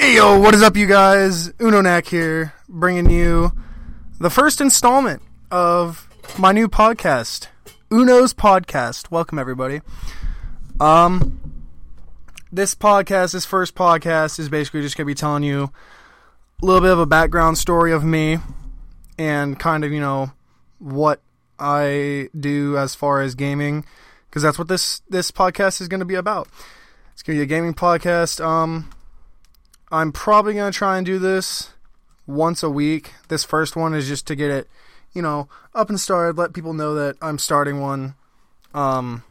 Hey 0.00 0.16
yo, 0.16 0.38
what 0.38 0.54
is 0.54 0.62
up, 0.62 0.78
you 0.78 0.86
guys? 0.86 1.50
Unonak 1.58 2.08
here, 2.08 2.54
bringing 2.70 3.10
you 3.10 3.52
the 4.18 4.30
first 4.30 4.62
installment 4.62 5.20
of 5.50 6.08
my 6.38 6.52
new 6.52 6.68
podcast, 6.68 7.48
Uno's 7.90 8.32
Podcast. 8.32 9.10
Welcome, 9.10 9.38
everybody. 9.38 9.82
Um, 10.80 11.38
this 12.50 12.74
podcast, 12.74 13.34
this 13.34 13.44
first 13.44 13.74
podcast, 13.74 14.38
is 14.38 14.48
basically 14.48 14.80
just 14.80 14.96
gonna 14.96 15.06
be 15.06 15.14
telling 15.14 15.42
you 15.42 15.70
a 16.62 16.64
little 16.64 16.80
bit 16.80 16.92
of 16.92 16.98
a 16.98 17.04
background 17.04 17.58
story 17.58 17.92
of 17.92 18.02
me 18.02 18.38
and 19.18 19.60
kind 19.60 19.84
of 19.84 19.92
you 19.92 20.00
know 20.00 20.32
what 20.78 21.20
I 21.58 22.30
do 22.34 22.78
as 22.78 22.94
far 22.94 23.20
as 23.20 23.34
gaming, 23.34 23.84
because 24.30 24.42
that's 24.42 24.58
what 24.58 24.68
this 24.68 25.02
this 25.10 25.30
podcast 25.30 25.82
is 25.82 25.88
gonna 25.88 26.06
be 26.06 26.14
about. 26.14 26.48
It's 27.12 27.22
gonna 27.22 27.38
be 27.38 27.42
a 27.42 27.46
gaming 27.46 27.74
podcast. 27.74 28.42
Um 28.42 28.88
I'm 29.90 30.12
probably 30.12 30.54
going 30.54 30.70
to 30.70 30.76
try 30.76 30.96
and 30.96 31.06
do 31.06 31.18
this 31.18 31.70
once 32.26 32.62
a 32.62 32.70
week. 32.70 33.12
This 33.28 33.44
first 33.44 33.76
one 33.76 33.94
is 33.94 34.06
just 34.06 34.26
to 34.28 34.36
get 34.36 34.50
it, 34.50 34.68
you 35.12 35.22
know, 35.22 35.48
up 35.74 35.88
and 35.88 35.98
started, 35.98 36.38
let 36.38 36.52
people 36.52 36.72
know 36.72 36.94
that 36.94 37.16
I'm 37.20 37.38
starting 37.38 37.80
one. 37.80 38.14
Um, 38.72 39.24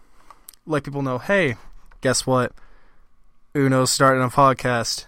let 0.66 0.84
people 0.84 1.02
know, 1.02 1.18
hey, 1.18 1.56
guess 2.02 2.28
what? 2.28 2.52
Uno's 3.56 3.92
starting 3.92 4.22
a 4.22 4.28
podcast. 4.28 5.06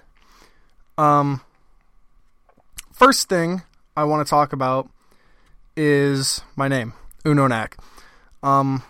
Um, 0.98 1.42
first 2.94 3.30
thing 3.30 3.64
I 3.96 4.06
want 4.06 4.26
to 4.26 4.30
talk 4.30 4.54
about 4.54 4.90
is 5.76 6.42
my 6.56 6.68
name, 6.68 6.94
Unonak. 7.26 7.74
Um, 8.42 8.84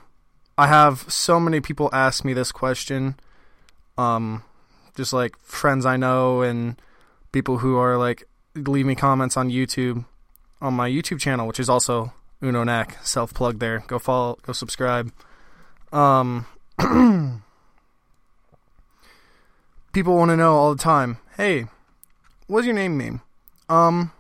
I 0.58 0.68
have 0.68 1.12
so 1.12 1.40
many 1.40 1.60
people 1.60 1.90
ask 1.92 2.24
me 2.24 2.34
this 2.34 2.52
question. 2.52 3.16
Um, 3.98 4.44
just 4.96 5.14
like 5.14 5.38
friends 5.40 5.86
I 5.86 5.98
know 5.98 6.42
and 6.42 6.76
people 7.32 7.60
who 7.60 7.78
are 7.78 7.98
like 7.98 8.24
leave 8.56 8.86
me 8.86 8.96
comments 8.96 9.38
on 9.38 9.50
YouTube 9.50 10.06
on 10.62 10.74
my 10.74 10.90
YouTube 10.90 11.20
channel, 11.20 11.48
which 11.48 11.60
is 11.60 11.70
also 11.70 12.14
Uno 12.42 12.64
Knack, 12.64 12.98
self 13.04 13.34
plug 13.34 13.60
there. 13.60 13.84
Go 13.88 14.00
follow, 14.00 14.38
go 14.44 14.54
subscribe. 14.54 15.12
Um, 15.92 16.46
people 19.94 20.16
want 20.16 20.30
to 20.30 20.38
know 20.38 20.56
all 20.56 20.74
the 20.74 20.82
time. 20.82 21.18
Hey, 21.38 21.66
what's 22.48 22.66
your 22.66 22.76
name 22.76 22.98
mean? 22.98 23.22
Um, 23.70 24.12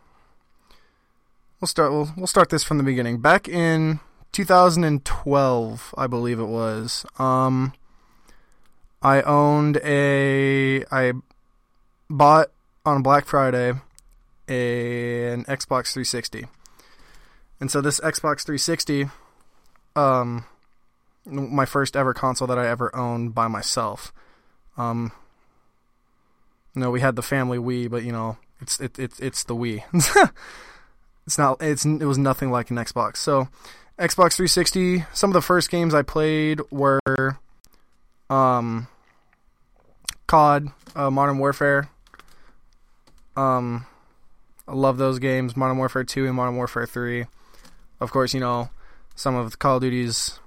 we'll 1.59 1.67
start. 1.67 1.91
We'll 1.91 2.11
we'll 2.17 2.27
start 2.27 2.49
this 2.49 2.63
from 2.63 2.77
the 2.77 2.83
beginning. 2.83 3.19
Back 3.19 3.47
in 3.47 3.99
2012, 4.31 5.95
I 5.97 6.07
believe 6.07 6.39
it 6.39 6.45
was. 6.45 7.05
Um, 7.19 7.73
I 9.01 9.21
owned 9.23 9.77
a 9.77 10.85
I 10.91 11.13
bought 12.09 12.51
on 12.85 13.01
Black 13.01 13.25
Friday 13.25 13.73
a, 14.47 15.33
an 15.33 15.43
Xbox 15.45 15.93
360. 15.93 16.45
And 17.59 17.71
so 17.71 17.81
this 17.81 17.99
Xbox 17.99 18.43
360 18.43 19.09
um 19.95 20.45
my 21.25 21.65
first 21.65 21.95
ever 21.95 22.13
console 22.13 22.47
that 22.47 22.57
I 22.57 22.67
ever 22.67 22.95
owned 22.95 23.33
by 23.33 23.47
myself. 23.47 24.13
Um 24.77 25.11
you 26.75 26.81
know, 26.81 26.91
we 26.91 27.01
had 27.01 27.15
the 27.15 27.21
family 27.21 27.57
Wii, 27.57 27.89
but 27.89 28.03
you 28.03 28.11
know, 28.11 28.37
it's 28.61 28.79
it, 28.79 28.99
it 28.99 29.13
it's 29.19 29.43
the 29.43 29.55
Wii. 29.55 29.83
it's 31.25 31.37
not 31.37 31.61
it's 31.61 31.85
it 31.85 32.05
was 32.05 32.17
nothing 32.17 32.51
like 32.51 32.69
an 32.69 32.77
Xbox. 32.77 33.17
So 33.17 33.49
Xbox 33.99 34.35
360, 34.35 35.05
some 35.13 35.29
of 35.29 35.33
the 35.33 35.41
first 35.41 35.69
games 35.69 35.93
I 35.93 36.01
played 36.01 36.59
were 36.71 37.37
um, 38.31 38.87
COD, 40.31 40.71
uh, 40.95 41.11
Modern 41.11 41.39
Warfare. 41.39 41.89
Um, 43.35 43.85
I 44.65 44.73
love 44.73 44.97
those 44.97 45.19
games, 45.19 45.57
Modern 45.57 45.77
Warfare 45.77 46.05
2 46.05 46.25
and 46.25 46.33
Modern 46.33 46.55
Warfare 46.55 46.85
3. 46.85 47.25
Of 47.99 48.11
course, 48.11 48.33
you 48.33 48.39
know, 48.39 48.69
some 49.13 49.35
of 49.35 49.59
Call 49.59 49.75
of 49.75 49.81
Duty's 49.81 50.39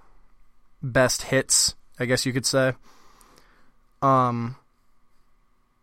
best 0.83 1.25
hits, 1.25 1.75
I 1.99 2.06
guess 2.06 2.25
you 2.25 2.33
could 2.33 2.47
say. 2.47 2.72
Um, 4.00 4.56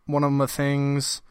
one 0.06 0.24
of 0.24 0.36
the 0.36 0.48
things, 0.48 1.22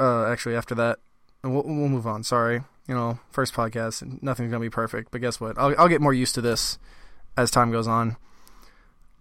uh, 0.00 0.24
actually, 0.24 0.56
after 0.56 0.74
that, 0.74 0.98
we'll, 1.44 1.62
we'll 1.62 1.88
move 1.88 2.08
on. 2.08 2.24
Sorry, 2.24 2.60
you 2.88 2.94
know, 2.96 3.20
first 3.30 3.54
podcast, 3.54 4.20
nothing's 4.20 4.50
gonna 4.50 4.60
be 4.60 4.68
perfect. 4.68 5.12
But 5.12 5.20
guess 5.20 5.38
what? 5.38 5.56
I'll 5.58 5.76
I'll 5.78 5.88
get 5.88 6.00
more 6.00 6.12
used 6.12 6.34
to 6.34 6.40
this 6.40 6.76
as 7.36 7.52
time 7.52 7.70
goes 7.70 7.86
on. 7.86 8.16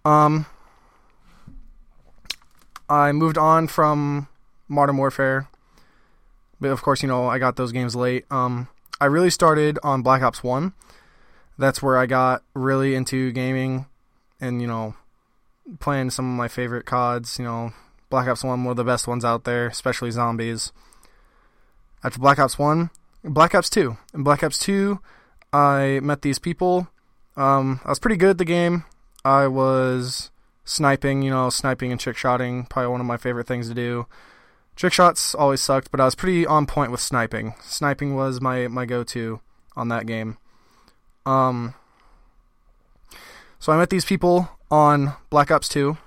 Um, 0.06 0.48
I 2.90 3.12
moved 3.12 3.38
on 3.38 3.68
from 3.68 4.28
Modern 4.68 4.98
Warfare, 4.98 5.48
but 6.60 6.72
of 6.72 6.82
course, 6.82 7.04
you 7.04 7.08
know, 7.08 7.28
I 7.28 7.38
got 7.38 7.56
those 7.56 7.72
games 7.72 7.96
late. 7.96 8.26
Um, 8.32 8.68
I 9.00 9.06
really 9.06 9.30
started 9.30 9.78
on 9.84 10.02
Black 10.02 10.24
Ops 10.24 10.44
One. 10.44 10.74
That's 11.58 11.84
where 11.84 11.98
I 11.98 12.08
got 12.08 12.44
really 12.54 12.96
into 12.96 13.32
gaming, 13.32 13.86
and 14.42 14.62
you 14.62 14.68
know, 14.68 14.96
playing 15.80 16.10
some 16.10 16.32
of 16.32 16.38
my 16.38 16.48
favorite 16.48 16.86
CODs. 16.86 17.38
You 17.38 17.46
know, 17.46 17.74
Black 18.10 18.28
Ops 18.28 18.44
One, 18.44 18.64
one 18.64 18.72
of 18.72 18.78
the 18.78 18.84
best 18.84 19.08
ones 19.08 19.24
out 19.24 19.44
there, 19.44 19.68
especially 19.68 20.10
zombies. 20.12 20.72
After 22.04 22.20
Black 22.20 22.40
Ops 22.40 22.58
One, 22.58 22.90
Black 23.24 23.54
Ops 23.54 23.70
Two. 23.70 23.98
In 24.14 24.24
Black 24.24 24.44
Ops 24.44 24.58
Two, 24.58 25.00
I 25.54 26.00
met 26.02 26.24
these 26.24 26.40
people. 26.40 26.88
Um, 27.38 27.82
I 27.86 27.90
was 27.90 28.00
pretty 28.00 28.18
good 28.18 28.32
at 28.32 28.38
the 28.38 28.46
game. 28.46 28.86
I 29.24 29.48
was 29.48 30.32
sniping, 30.70 31.24
you 31.24 31.32
know, 31.32 31.50
sniping 31.50 31.92
and 31.92 32.00
trick 32.00 32.16
shotting, 32.16 32.66
probably 32.66 32.92
one 32.92 33.02
of 33.02 33.08
my 33.08 33.18
favorite 33.18 33.48
things 33.48 33.68
to 33.68 33.74
do. 33.74 34.06
Trick 34.76 34.94
shots 34.94 35.34
always 35.36 35.62
sucked, 35.62 35.92
but 35.92 36.00
I 36.00 36.06
was 36.06 36.16
pretty 36.16 36.46
on 36.46 36.66
point 36.66 36.92
with 36.92 37.02
sniping. 37.02 37.56
Sniping 37.62 38.16
was 38.16 38.40
my 38.40 38.68
my 38.68 38.86
go-to 38.86 39.42
on 39.76 39.90
that 39.90 40.06
game. 40.06 40.38
Um, 41.26 41.74
so 43.60 43.74
I 43.74 43.78
met 43.78 43.90
these 43.90 44.06
people 44.06 44.50
on 44.72 45.14
Black 45.30 45.52
Ops 45.52 45.68
2. 45.70 45.98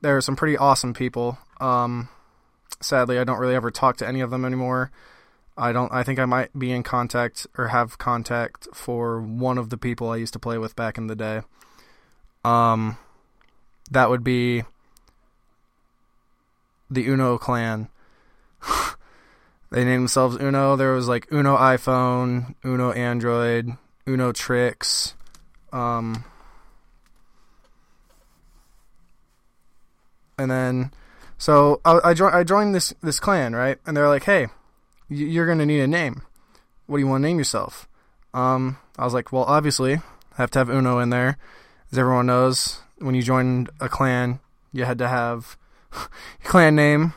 There 0.00 0.16
are 0.16 0.20
some 0.20 0.34
pretty 0.34 0.56
awesome 0.56 0.92
people. 0.92 1.38
Um, 1.60 2.08
sadly, 2.80 3.18
I 3.18 3.24
don't 3.24 3.38
really 3.38 3.54
ever 3.54 3.70
talk 3.70 3.96
to 3.98 4.08
any 4.08 4.20
of 4.20 4.30
them 4.30 4.44
anymore. 4.44 4.90
I 5.56 5.72
don't. 5.72 5.92
I 5.92 6.02
think 6.02 6.18
I 6.18 6.24
might 6.24 6.58
be 6.58 6.72
in 6.72 6.82
contact 6.82 7.46
or 7.58 7.68
have 7.68 7.98
contact 7.98 8.66
for 8.72 9.20
one 9.20 9.58
of 9.58 9.68
the 9.68 9.76
people 9.76 10.10
I 10.10 10.16
used 10.16 10.32
to 10.32 10.38
play 10.38 10.56
with 10.56 10.74
back 10.74 10.96
in 10.96 11.06
the 11.06 11.14
day. 11.14 11.42
Um, 12.44 12.96
that 13.90 14.10
would 14.10 14.24
be 14.24 14.64
the 16.90 17.06
Uno 17.06 17.38
clan. 17.38 17.88
they 19.70 19.84
named 19.84 20.02
themselves 20.02 20.36
Uno. 20.36 20.76
There 20.76 20.92
was 20.92 21.08
like 21.08 21.30
Uno 21.32 21.56
iPhone, 21.56 22.54
Uno 22.64 22.92
Android, 22.92 23.76
Uno 24.06 24.32
Tricks. 24.32 25.14
Um, 25.72 26.24
and 30.38 30.50
then, 30.50 30.90
so 31.38 31.80
I, 31.84 32.00
I, 32.04 32.14
jo- 32.14 32.30
I 32.32 32.44
joined 32.44 32.74
this 32.74 32.92
this 33.02 33.18
clan, 33.18 33.54
right? 33.54 33.78
And 33.86 33.96
they're 33.96 34.08
like, 34.08 34.24
"Hey, 34.24 34.48
you're 35.08 35.46
gonna 35.46 35.66
need 35.66 35.80
a 35.80 35.86
name. 35.86 36.22
What 36.86 36.98
do 36.98 37.00
you 37.02 37.08
want 37.08 37.22
to 37.22 37.28
name 37.28 37.38
yourself?" 37.38 37.88
Um, 38.34 38.78
I 38.98 39.04
was 39.04 39.14
like, 39.14 39.32
"Well, 39.32 39.44
obviously, 39.44 39.94
I 39.94 40.00
have 40.36 40.50
to 40.52 40.58
have 40.58 40.68
Uno 40.68 40.98
in 40.98 41.10
there, 41.10 41.38
as 41.90 41.98
everyone 41.98 42.26
knows. 42.26 42.80
When 43.02 43.14
you 43.14 43.22
joined 43.22 43.70
a 43.80 43.88
clan, 43.88 44.40
you 44.72 44.84
had 44.84 44.98
to 44.98 45.08
have 45.08 45.56
your 45.92 46.08
clan 46.44 46.76
name 46.76 47.14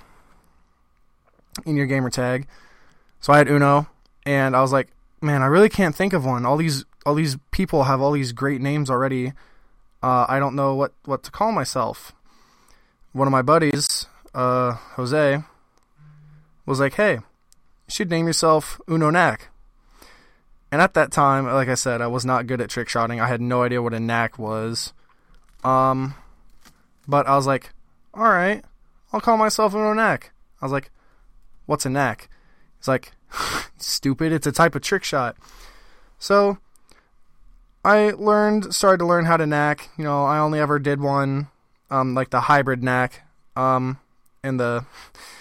in 1.65 1.75
your 1.75 1.85
gamer 1.85 2.09
tag. 2.09 2.47
So 3.19 3.33
I 3.33 3.37
had 3.37 3.47
Uno, 3.47 3.87
and 4.25 4.55
I 4.55 4.61
was 4.61 4.71
like, 4.71 4.89
man, 5.21 5.41
I 5.41 5.45
really 5.45 5.69
can't 5.69 5.95
think 5.95 6.13
of 6.13 6.25
one. 6.25 6.45
All 6.45 6.57
these 6.57 6.85
all 7.05 7.15
these 7.15 7.37
people 7.51 7.83
have 7.83 8.01
all 8.01 8.11
these 8.11 8.31
great 8.31 8.61
names 8.61 8.89
already. 8.89 9.33
Uh, 10.01 10.25
I 10.27 10.39
don't 10.39 10.55
know 10.55 10.75
what 10.75 10.93
what 11.05 11.23
to 11.23 11.31
call 11.31 11.51
myself. 11.51 12.13
One 13.13 13.27
of 13.27 13.31
my 13.31 13.41
buddies, 13.41 14.07
uh, 14.33 14.73
Jose, 14.95 15.41
was 16.65 16.79
like, 16.79 16.95
hey, 16.95 17.13
you 17.13 17.21
should 17.89 18.09
name 18.09 18.27
yourself 18.27 18.81
Uno 18.89 19.09
Knack. 19.09 19.49
And 20.71 20.81
at 20.81 20.93
that 20.95 21.11
time, 21.11 21.45
like 21.45 21.69
I 21.69 21.75
said, 21.75 22.01
I 22.01 22.07
was 22.07 22.25
not 22.25 22.47
good 22.47 22.59
at 22.59 22.69
trick 22.69 22.89
shotting. 22.89 23.21
I 23.21 23.27
had 23.27 23.39
no 23.39 23.63
idea 23.63 23.81
what 23.81 23.93
a 23.93 23.99
knack 23.99 24.37
was. 24.37 24.91
Um, 25.65 26.13
but 27.07 27.27
I 27.27 27.35
was 27.35 27.47
like, 27.47 27.71
all 28.13 28.29
right, 28.29 28.63
I'll 29.12 29.19
call 29.19 29.35
myself 29.35 29.73
Uno 29.73 29.94
Knack. 29.94 30.31
I 30.62 30.65
was 30.65 30.71
like, 30.71 30.91
what's 31.65 31.85
a 31.85 31.89
knack? 31.89 32.29
He's 32.77 32.88
like, 32.88 33.12
stupid. 33.77 34.31
It's 34.31 34.47
a 34.47 34.51
type 34.51 34.75
of 34.75 34.83
trick 34.83 35.03
shot. 35.03 35.35
So 36.19 36.59
I 37.83 38.12
learned, 38.12 38.73
started 38.73 39.00
to 39.00 39.06
learn 39.06 39.25
how 39.25 39.38
to 39.38 39.45
knack. 39.45 39.89
You 39.97 40.03
know, 40.03 40.23
I 40.23 40.38
only 40.38 40.59
ever 40.59 40.79
did 40.79 41.01
one, 41.01 41.47
um, 41.89 42.15
like 42.15 42.29
the 42.29 42.41
hybrid 42.41 42.83
knack, 42.83 43.23
um, 43.56 44.00
and 44.44 44.59
the 44.59 44.85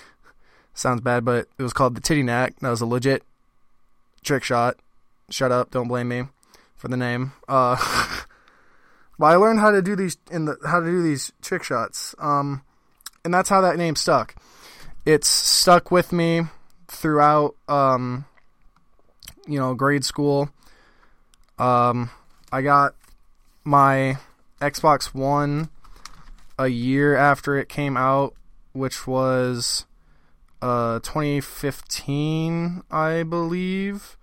sounds 0.75 1.01
bad, 1.01 1.25
but 1.25 1.49
it 1.59 1.63
was 1.63 1.73
called 1.73 1.95
the 1.95 2.01
titty 2.01 2.23
knack. 2.23 2.59
That 2.61 2.71
was 2.71 2.81
a 2.81 2.87
legit 2.87 3.23
trick 4.23 4.43
shot. 4.43 4.77
Shut 5.31 5.53
up, 5.53 5.71
don't 5.71 5.89
blame 5.89 6.09
me 6.09 6.25
for 6.77 6.89
the 6.89 6.97
name. 6.97 7.33
Uh, 7.49 7.77
but 9.19 9.27
I 9.27 9.37
learned 9.37 9.61
how 9.61 9.71
to 9.71 9.83
do 9.83 9.97
these 9.97 10.17
in 10.31 10.47
the 10.47 10.57
how 10.67 10.81
to 10.81 10.87
do 10.87 11.03
these 11.03 11.33
trick 11.43 11.63
shots. 11.63 12.15
Um, 12.19 12.63
and 13.25 13.33
that's 13.33 13.49
how 13.49 13.61
that 13.61 13.77
name 13.77 13.97
stuck. 13.97 14.35
It's 15.07 15.29
stuck 15.29 15.91
with 15.91 16.13
me 16.13 16.43
throughout, 16.89 17.57
um, 17.69 18.25
you 19.47 19.59
know, 19.59 19.75
grade 19.75 20.05
school. 20.05 20.51
Um, 21.59 22.11
I 22.51 22.63
got 22.63 22.95
my 23.65 24.19
Xbox 24.61 25.15
One 25.15 25.69
a 26.59 26.69
year 26.69 27.17
after 27.17 27.57
it 27.57 27.69
came 27.69 27.97
out, 27.97 28.35
which 28.73 29.07
was 29.07 29.87
uh 30.63 31.01
2015, 31.01 32.83
I 32.91 33.23
believe. 33.23 34.17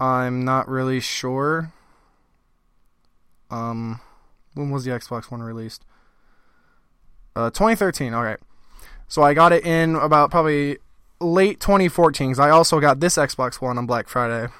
I'm 0.00 0.44
not 0.44 0.68
really 0.68 1.00
sure. 1.00 1.72
Um, 3.54 4.00
when 4.54 4.70
was 4.70 4.84
the 4.84 4.90
Xbox 4.90 5.30
One 5.30 5.40
released? 5.40 5.84
Uh, 7.36 7.50
2013. 7.50 8.12
All 8.12 8.22
right. 8.22 8.40
So 9.06 9.22
I 9.22 9.32
got 9.32 9.52
it 9.52 9.64
in 9.64 9.94
about 9.94 10.32
probably 10.32 10.78
late 11.20 11.60
2014 11.60 12.30
because 12.30 12.40
I 12.40 12.50
also 12.50 12.80
got 12.80 12.98
this 12.98 13.16
Xbox 13.16 13.60
One 13.60 13.78
on 13.78 13.86
Black 13.86 14.08
Friday. 14.08 14.52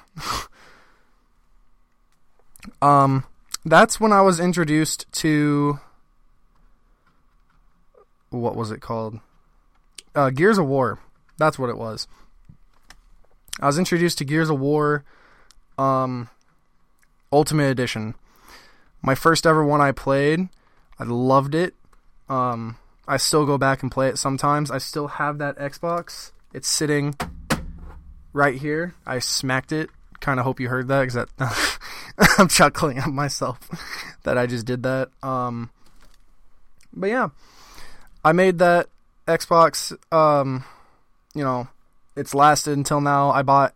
um, 2.81 3.25
that's 3.65 3.99
when 3.99 4.13
I 4.13 4.21
was 4.21 4.39
introduced 4.39 5.11
to 5.13 5.79
what 8.29 8.55
was 8.55 8.71
it 8.71 8.79
called? 8.79 9.19
Uh, 10.13 10.29
Gears 10.29 10.57
of 10.57 10.67
War. 10.67 10.99
That's 11.37 11.59
what 11.59 11.69
it 11.69 11.77
was. 11.77 12.07
I 13.59 13.67
was 13.67 13.77
introduced 13.77 14.17
to 14.19 14.25
Gears 14.25 14.49
of 14.49 14.59
War, 14.59 15.03
um, 15.77 16.29
Ultimate 17.31 17.69
Edition. 17.71 18.15
My 19.05 19.13
first 19.13 19.45
ever 19.45 19.63
one 19.63 19.81
I 19.81 19.91
played. 19.91 20.49
I 20.97 21.03
loved 21.03 21.53
it. 21.53 21.75
Um, 22.27 22.77
I 23.07 23.17
still 23.17 23.45
go 23.45 23.55
back 23.55 23.83
and 23.83 23.91
play 23.91 24.07
it 24.07 24.17
sometimes. 24.17 24.71
I 24.71 24.79
still 24.79 25.07
have 25.07 25.37
that 25.37 25.59
Xbox. 25.59 26.31
It's 26.55 26.67
sitting 26.67 27.15
right 28.33 28.55
here. 28.55 28.95
I 29.05 29.19
smacked 29.19 29.71
it. 29.71 29.91
Kind 30.21 30.39
of 30.39 30.43
hope 30.43 30.59
you 30.59 30.69
heard 30.69 30.87
that 30.87 31.01
because 31.01 31.13
that 31.13 31.79
I'm 32.39 32.47
chuckling 32.47 32.97
at 32.97 33.09
myself 33.09 33.59
that 34.23 34.39
I 34.39 34.47
just 34.47 34.65
did 34.65 34.81
that. 34.81 35.09
Um, 35.21 35.69
but 36.91 37.11
yeah, 37.11 37.29
I 38.23 38.31
made 38.31 38.57
that 38.57 38.87
Xbox. 39.27 39.95
Um, 40.11 40.63
you 41.35 41.43
know, 41.43 41.67
it's 42.15 42.33
lasted 42.33 42.75
until 42.75 43.01
now. 43.01 43.29
I 43.29 43.43
bought 43.43 43.75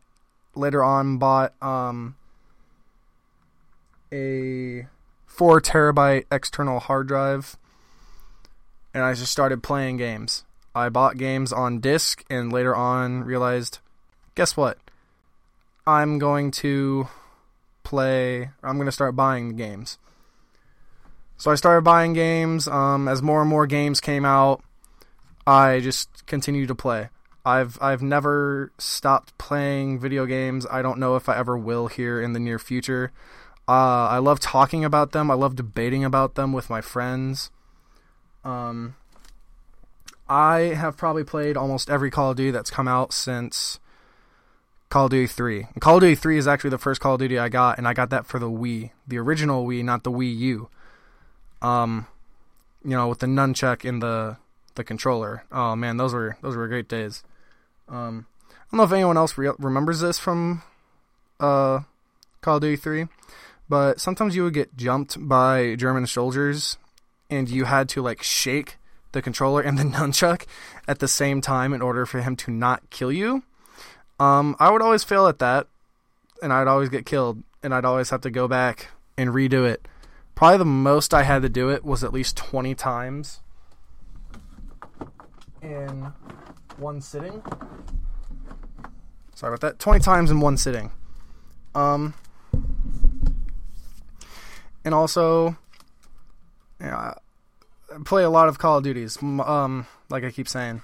later 0.55 0.83
on 0.83 1.19
bought 1.19 1.53
um 1.61 2.15
a 4.11 4.87
four 5.39 5.61
terabyte 5.61 6.25
external 6.29 6.81
hard 6.81 7.07
drive 7.07 7.55
and 8.93 9.01
I 9.01 9.13
just 9.13 9.31
started 9.31 9.63
playing 9.63 9.95
games. 9.95 10.43
I 10.75 10.89
bought 10.89 11.15
games 11.15 11.53
on 11.53 11.79
disc 11.79 12.25
and 12.29 12.51
later 12.51 12.75
on 12.75 13.23
realized, 13.23 13.79
guess 14.35 14.57
what? 14.57 14.77
I'm 15.87 16.19
going 16.19 16.51
to 16.51 17.07
play, 17.83 18.49
I'm 18.61 18.75
going 18.75 18.87
to 18.87 18.91
start 18.91 19.15
buying 19.15 19.55
games. 19.55 19.97
So 21.37 21.51
I 21.51 21.55
started 21.55 21.85
buying 21.85 22.11
games. 22.11 22.67
Um, 22.67 23.07
as 23.07 23.21
more 23.21 23.39
and 23.39 23.49
more 23.49 23.65
games 23.65 24.01
came 24.01 24.25
out, 24.25 24.61
I 25.47 25.79
just 25.79 26.27
continued 26.27 26.67
to 26.67 26.75
play. 26.75 27.07
I've 27.45 27.81
I've 27.81 28.01
never 28.01 28.73
stopped 28.77 29.37
playing 29.37 29.99
video 29.99 30.25
games. 30.25 30.67
I 30.69 30.81
don't 30.81 30.99
know 30.99 31.15
if 31.15 31.29
I 31.29 31.37
ever 31.37 31.57
will 31.57 31.87
here 31.87 32.21
in 32.21 32.33
the 32.33 32.41
near 32.41 32.59
future. 32.59 33.13
Uh, 33.69 34.07
I 34.09 34.17
love 34.17 34.39
talking 34.39 34.83
about 34.83 35.11
them. 35.11 35.29
I 35.29 35.35
love 35.35 35.55
debating 35.55 36.03
about 36.03 36.33
them 36.33 36.53
with 36.53 36.71
my 36.71 36.81
friends. 36.81 37.51
Um, 38.43 38.95
I 40.27 40.73
have 40.73 40.97
probably 40.97 41.23
played 41.23 41.55
almost 41.55 41.87
every 41.87 42.09
Call 42.09 42.31
of 42.31 42.37
Duty 42.37 42.49
that's 42.49 42.71
come 42.71 42.87
out 42.87 43.13
since 43.13 43.79
Call 44.89 45.05
of 45.05 45.11
Duty 45.11 45.27
3. 45.27 45.67
And 45.73 45.81
Call 45.81 45.97
of 45.97 46.01
Duty 46.01 46.15
3 46.15 46.39
is 46.39 46.47
actually 46.47 46.71
the 46.71 46.79
first 46.79 46.99
Call 46.99 47.13
of 47.13 47.19
Duty 47.19 47.37
I 47.37 47.47
got, 47.47 47.77
and 47.77 47.87
I 47.87 47.93
got 47.93 48.09
that 48.09 48.25
for 48.25 48.39
the 48.39 48.49
Wii, 48.49 48.89
the 49.07 49.19
original 49.19 49.67
Wii, 49.67 49.83
not 49.83 50.03
the 50.03 50.11
Wii 50.11 50.35
U. 50.35 50.69
Um, 51.61 52.07
you 52.83 52.91
know, 52.91 53.07
with 53.07 53.19
the 53.19 53.27
nunchuck 53.27 53.85
in 53.85 53.99
the 53.99 54.37
the 54.73 54.83
controller. 54.83 55.43
Oh 55.51 55.75
man, 55.75 55.97
those 55.97 56.13
were 56.13 56.37
those 56.41 56.55
were 56.55 56.67
great 56.67 56.87
days. 56.87 57.23
Um, 57.87 58.25
I 58.49 58.53
don't 58.71 58.77
know 58.77 58.83
if 58.83 58.91
anyone 58.93 59.17
else 59.17 59.37
re- 59.37 59.51
remembers 59.59 59.99
this 59.99 60.17
from 60.17 60.63
uh, 61.39 61.81
Call 62.41 62.55
of 62.55 62.61
Duty 62.61 62.77
3, 62.77 63.07
but 63.69 64.01
sometimes 64.01 64.35
you 64.35 64.43
would 64.43 64.53
get 64.53 64.75
jumped 64.75 65.15
by 65.19 65.75
German 65.75 66.07
soldiers 66.07 66.77
and 67.29 67.47
you 67.47 67.65
had 67.65 67.87
to 67.89 68.01
like 68.01 68.23
shake 68.23 68.77
the 69.11 69.21
controller 69.21 69.61
and 69.61 69.77
the 69.77 69.83
nunchuck 69.97 70.45
at 70.87 70.99
the 70.99 71.07
same 71.07 71.39
time 71.41 71.73
in 71.73 71.81
order 71.81 72.05
for 72.05 72.21
him 72.21 72.35
to 72.37 72.51
not 72.51 72.89
kill 72.89 73.11
you. 73.11 73.43
Um, 74.19 74.55
I 74.59 74.71
would 74.71 74.81
always 74.81 75.03
fail 75.03 75.27
at 75.27 75.39
that, 75.39 75.67
and 76.43 76.51
I'd 76.51 76.67
always 76.67 76.89
get 76.89 77.05
killed, 77.05 77.41
and 77.63 77.73
I'd 77.73 77.85
always 77.85 78.09
have 78.09 78.21
to 78.21 78.29
go 78.29 78.47
back 78.49 78.89
and 79.17 79.29
redo 79.29 79.65
it. 79.65 79.87
Probably 80.35 80.57
the 80.57 80.65
most 80.65 81.13
I 81.13 81.23
had 81.23 81.41
to 81.43 81.49
do 81.49 81.69
it 81.69 81.85
was 81.85 82.03
at 82.03 82.11
least 82.11 82.35
20 82.35 82.75
times 82.75 83.39
in 85.61 86.11
one 86.77 87.01
sitting. 87.01 87.41
Sorry 89.35 89.53
about 89.53 89.61
that. 89.61 89.79
20 89.79 89.99
times 89.99 90.31
in 90.31 90.39
one 90.41 90.57
sitting. 90.57 90.91
Um, 91.75 92.13
and 94.85 94.93
also, 94.93 95.57
yeah, 96.79 97.13
I 97.91 98.03
play 98.05 98.23
a 98.23 98.29
lot 98.29 98.47
of 98.47 98.59
Call 98.59 98.77
of 98.77 98.83
Duties. 98.83 99.17
Um, 99.21 99.85
like 100.09 100.23
I 100.23 100.31
keep 100.31 100.47
saying, 100.47 100.81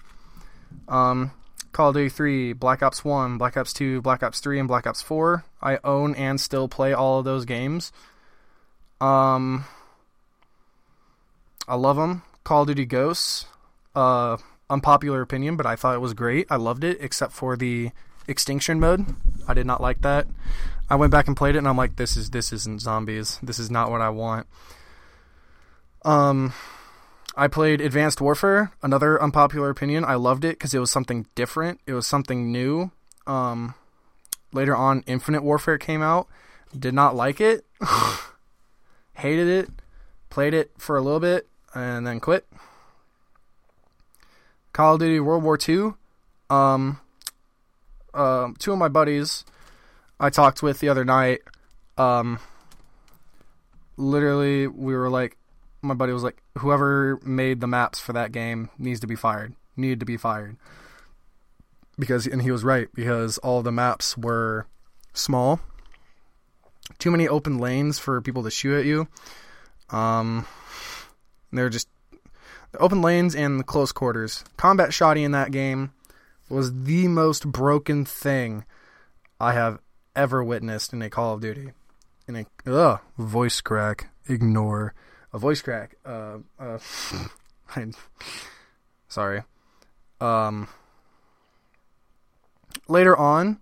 um, 0.87 1.31
Call 1.71 1.89
of 1.89 1.95
Duty 1.95 2.09
3, 2.09 2.53
Black 2.53 2.81
Ops 2.81 3.03
1, 3.03 3.37
Black 3.37 3.57
Ops 3.57 3.73
2, 3.73 4.01
Black 4.01 4.23
Ops 4.23 4.39
3, 4.39 4.59
and 4.59 4.67
Black 4.67 4.87
Ops 4.87 5.01
4. 5.01 5.43
I 5.61 5.79
own 5.83 6.15
and 6.15 6.39
still 6.39 6.67
play 6.67 6.93
all 6.93 7.19
of 7.19 7.25
those 7.25 7.45
games. 7.45 7.91
Um, 9.01 9.65
I 11.67 11.75
love 11.75 11.97
them. 11.97 12.23
Call 12.43 12.61
of 12.61 12.67
Duty 12.67 12.85
Ghosts. 12.85 13.45
Uh, 13.95 14.37
unpopular 14.69 15.21
opinion, 15.21 15.55
but 15.55 15.65
I 15.65 15.75
thought 15.75 15.95
it 15.95 16.01
was 16.01 16.13
great. 16.13 16.47
I 16.49 16.55
loved 16.55 16.83
it, 16.83 16.97
except 16.99 17.33
for 17.33 17.55
the 17.55 17.91
extinction 18.27 18.79
mode. 18.79 19.05
I 19.47 19.53
did 19.53 19.65
not 19.65 19.81
like 19.81 20.01
that. 20.01 20.27
I 20.89 20.95
went 20.95 21.11
back 21.11 21.27
and 21.27 21.35
played 21.35 21.55
it, 21.55 21.59
and 21.59 21.67
I'm 21.67 21.77
like, 21.77 21.95
this 21.95 22.15
is 22.15 22.29
this 22.29 22.53
isn't 22.53 22.81
zombies. 22.81 23.39
This 23.41 23.59
is 23.59 23.71
not 23.71 23.89
what 23.89 24.01
I 24.01 24.09
want. 24.09 24.47
Um, 26.03 26.53
I 27.35 27.47
played 27.47 27.81
Advanced 27.81 28.21
Warfare. 28.21 28.71
Another 28.83 29.21
unpopular 29.21 29.69
opinion. 29.69 30.05
I 30.05 30.15
loved 30.15 30.45
it 30.45 30.57
because 30.57 30.73
it 30.73 30.79
was 30.79 30.91
something 30.91 31.25
different. 31.33 31.81
It 31.87 31.93
was 31.93 32.05
something 32.05 32.51
new. 32.51 32.91
Um, 33.25 33.73
later 34.53 34.75
on, 34.75 35.03
Infinite 35.07 35.43
Warfare 35.43 35.77
came 35.77 36.03
out. 36.03 36.27
Did 36.77 36.93
not 36.93 37.15
like 37.15 37.41
it. 37.41 37.65
Hated 39.15 39.47
it. 39.47 39.69
Played 40.29 40.53
it 40.53 40.71
for 40.77 40.97
a 40.97 41.01
little 41.01 41.19
bit 41.19 41.47
and 41.73 42.05
then 42.05 42.19
quit. 42.19 42.45
Call 44.71 44.95
of 44.95 44.99
Duty 44.99 45.19
World 45.19 45.43
War 45.43 45.57
II. 45.67 45.93
Um, 46.49 46.99
uh, 48.13 48.49
two 48.59 48.71
of 48.71 48.77
my 48.77 48.87
buddies 48.87 49.45
I 50.19 50.29
talked 50.29 50.63
with 50.63 50.79
the 50.79 50.89
other 50.89 51.05
night. 51.05 51.41
Um, 51.97 52.39
literally, 53.97 54.67
we 54.67 54.95
were 54.95 55.09
like, 55.09 55.37
my 55.81 55.93
buddy 55.93 56.13
was 56.13 56.23
like, 56.23 56.41
whoever 56.57 57.19
made 57.23 57.61
the 57.61 57.67
maps 57.67 57.99
for 57.99 58.13
that 58.13 58.31
game 58.31 58.69
needs 58.77 59.01
to 59.01 59.07
be 59.07 59.15
fired. 59.15 59.53
Needed 59.77 59.99
to 59.99 60.05
be 60.05 60.17
fired. 60.17 60.57
Because 61.97 62.27
and 62.27 62.41
he 62.41 62.51
was 62.51 62.63
right 62.63 62.89
because 62.93 63.37
all 63.37 63.61
the 63.61 63.71
maps 63.71 64.17
were 64.17 64.67
small. 65.13 65.59
Too 66.99 67.11
many 67.11 67.27
open 67.27 67.57
lanes 67.57 67.99
for 67.99 68.21
people 68.21 68.43
to 68.43 68.51
shoot 68.51 68.79
at 68.79 68.85
you. 68.85 69.07
Um, 69.89 70.45
they're 71.51 71.69
just 71.69 71.87
the 72.71 72.79
open 72.79 73.01
lanes 73.01 73.35
and 73.35 73.59
the 73.59 73.63
close 73.63 73.91
quarters. 73.91 74.43
Combat 74.57 74.93
shoddy 74.93 75.23
in 75.23 75.31
that 75.31 75.51
game 75.51 75.93
was 76.49 76.83
the 76.83 77.07
most 77.07 77.49
broken 77.49 78.03
thing 78.03 78.65
I 79.39 79.53
have 79.53 79.79
ever 80.15 80.43
witnessed 80.43 80.93
in 80.93 81.01
a 81.01 81.09
Call 81.09 81.33
of 81.33 81.41
Duty. 81.41 81.71
In 82.27 82.35
a 82.35 82.45
ugh, 82.65 82.99
voice 83.17 83.61
crack. 83.61 84.09
Ignore. 84.27 84.93
a 85.33 85.37
voice 85.37 85.61
crack. 85.61 85.95
Uh, 86.05 86.39
uh, 86.59 86.79
sorry. 89.07 89.43
Um, 90.19 90.67
later 92.87 93.15
on, 93.15 93.59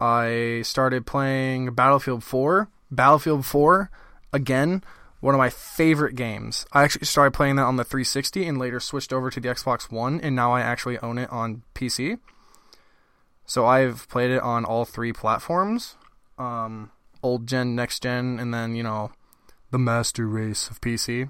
I 0.00 0.62
started 0.64 1.06
playing 1.06 1.74
Battlefield 1.74 2.22
4. 2.24 2.68
Battlefield 2.90 3.44
4, 3.44 3.90
again, 4.32 4.84
one 5.20 5.34
of 5.34 5.38
my 5.38 5.50
favorite 5.50 6.14
games. 6.14 6.66
I 6.72 6.84
actually 6.84 7.06
started 7.06 7.32
playing 7.32 7.56
that 7.56 7.64
on 7.64 7.76
the 7.76 7.84
360 7.84 8.46
and 8.46 8.58
later 8.58 8.78
switched 8.78 9.12
over 9.12 9.30
to 9.30 9.40
the 9.40 9.48
Xbox 9.48 9.90
One, 9.90 10.20
and 10.20 10.36
now 10.36 10.52
I 10.52 10.60
actually 10.60 10.98
own 10.98 11.18
it 11.18 11.30
on 11.30 11.62
PC. 11.74 12.18
So 13.46 13.64
I've 13.64 14.08
played 14.08 14.30
it 14.30 14.42
on 14.42 14.64
all 14.64 14.84
three 14.84 15.12
platforms 15.12 15.96
um, 16.38 16.90
old 17.22 17.46
gen, 17.46 17.74
next 17.74 18.02
gen, 18.02 18.38
and 18.38 18.52
then, 18.52 18.74
you 18.74 18.82
know, 18.82 19.12
the 19.70 19.78
master 19.78 20.26
race 20.26 20.68
of 20.68 20.80
PC. 20.80 21.28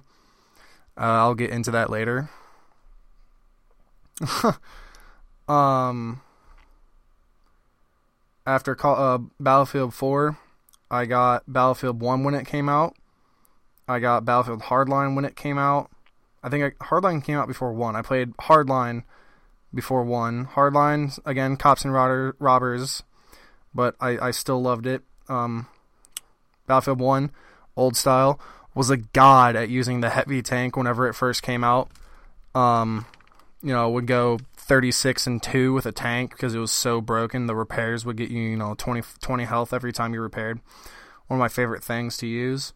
Uh, 0.99 1.00
I'll 1.00 1.35
get 1.35 1.50
into 1.50 1.70
that 1.70 1.90
later. 1.90 2.30
um, 5.49 6.23
after 8.46 8.75
call, 8.75 8.96
uh, 8.96 9.18
Battlefield 9.38 9.94
4, 9.94 10.38
I 10.90 11.04
got 11.04 11.44
Battlefield 11.52 12.00
1 12.00 12.25
when 12.25 12.35
it 12.35 12.46
came 12.46 12.68
out. 12.68 12.96
I 13.88 14.00
got 14.00 14.25
Battlefield 14.25 14.62
Hardline 14.62 15.14
when 15.14 15.25
it 15.25 15.37
came 15.37 15.58
out. 15.58 15.90
I 16.42 16.49
think 16.49 16.64
I, 16.64 16.85
Hardline 16.85 17.23
came 17.23 17.38
out 17.38 17.49
before 17.49 17.73
1. 17.73 17.94
I 17.94 18.02
played 18.02 18.37
Hardline 18.38 19.04
before 19.75 20.04
1. 20.04 20.46
Hardline, 20.46 21.18
again, 21.25 21.56
cops 21.56 21.85
and 21.85 21.92
robbers, 21.92 23.02
but 23.75 23.94
I, 24.00 24.18
I 24.18 24.30
still 24.30 24.61
loved 24.61 24.87
it. 24.87 25.02
Um, 25.28 25.68
Battlefield 26.66 27.00
1, 27.00 27.30
old 27.76 27.96
style, 27.96 28.40
was 28.75 28.90
a 28.90 28.96
god 28.96 29.56
at 29.56 29.68
using 29.68 30.00
the 30.00 30.11
heavy 30.11 30.42
tank 30.42 30.76
whenever 30.76 31.08
it 31.08 31.14
first 31.14 31.42
came 31.42 31.64
out. 31.64 31.90
Um, 32.54 33.06
you 33.62 33.73
know, 33.73 33.90
would 33.90 34.06
go 34.06 34.38
36 34.56 35.26
and 35.26 35.42
2 35.42 35.73
with 35.73 35.87
a 35.87 35.92
tank 35.92 36.30
because 36.30 36.54
it 36.54 36.58
was 36.58 36.73
so 36.73 37.00
broken. 37.00 37.46
The 37.46 37.56
repairs 37.56 38.04
would 38.04 38.16
get 38.16 38.30
you, 38.30 38.40
you 38.42 38.56
know, 38.56 38.75
20, 38.76 39.02
20 39.20 39.44
health 39.44 39.73
every 39.73 39.92
time 39.92 40.14
you 40.14 40.20
repaired. 40.20 40.61
One 41.26 41.38
of 41.38 41.40
my 41.40 41.49
favorite 41.49 41.82
things 41.82 42.16
to 42.18 42.26
use. 42.26 42.73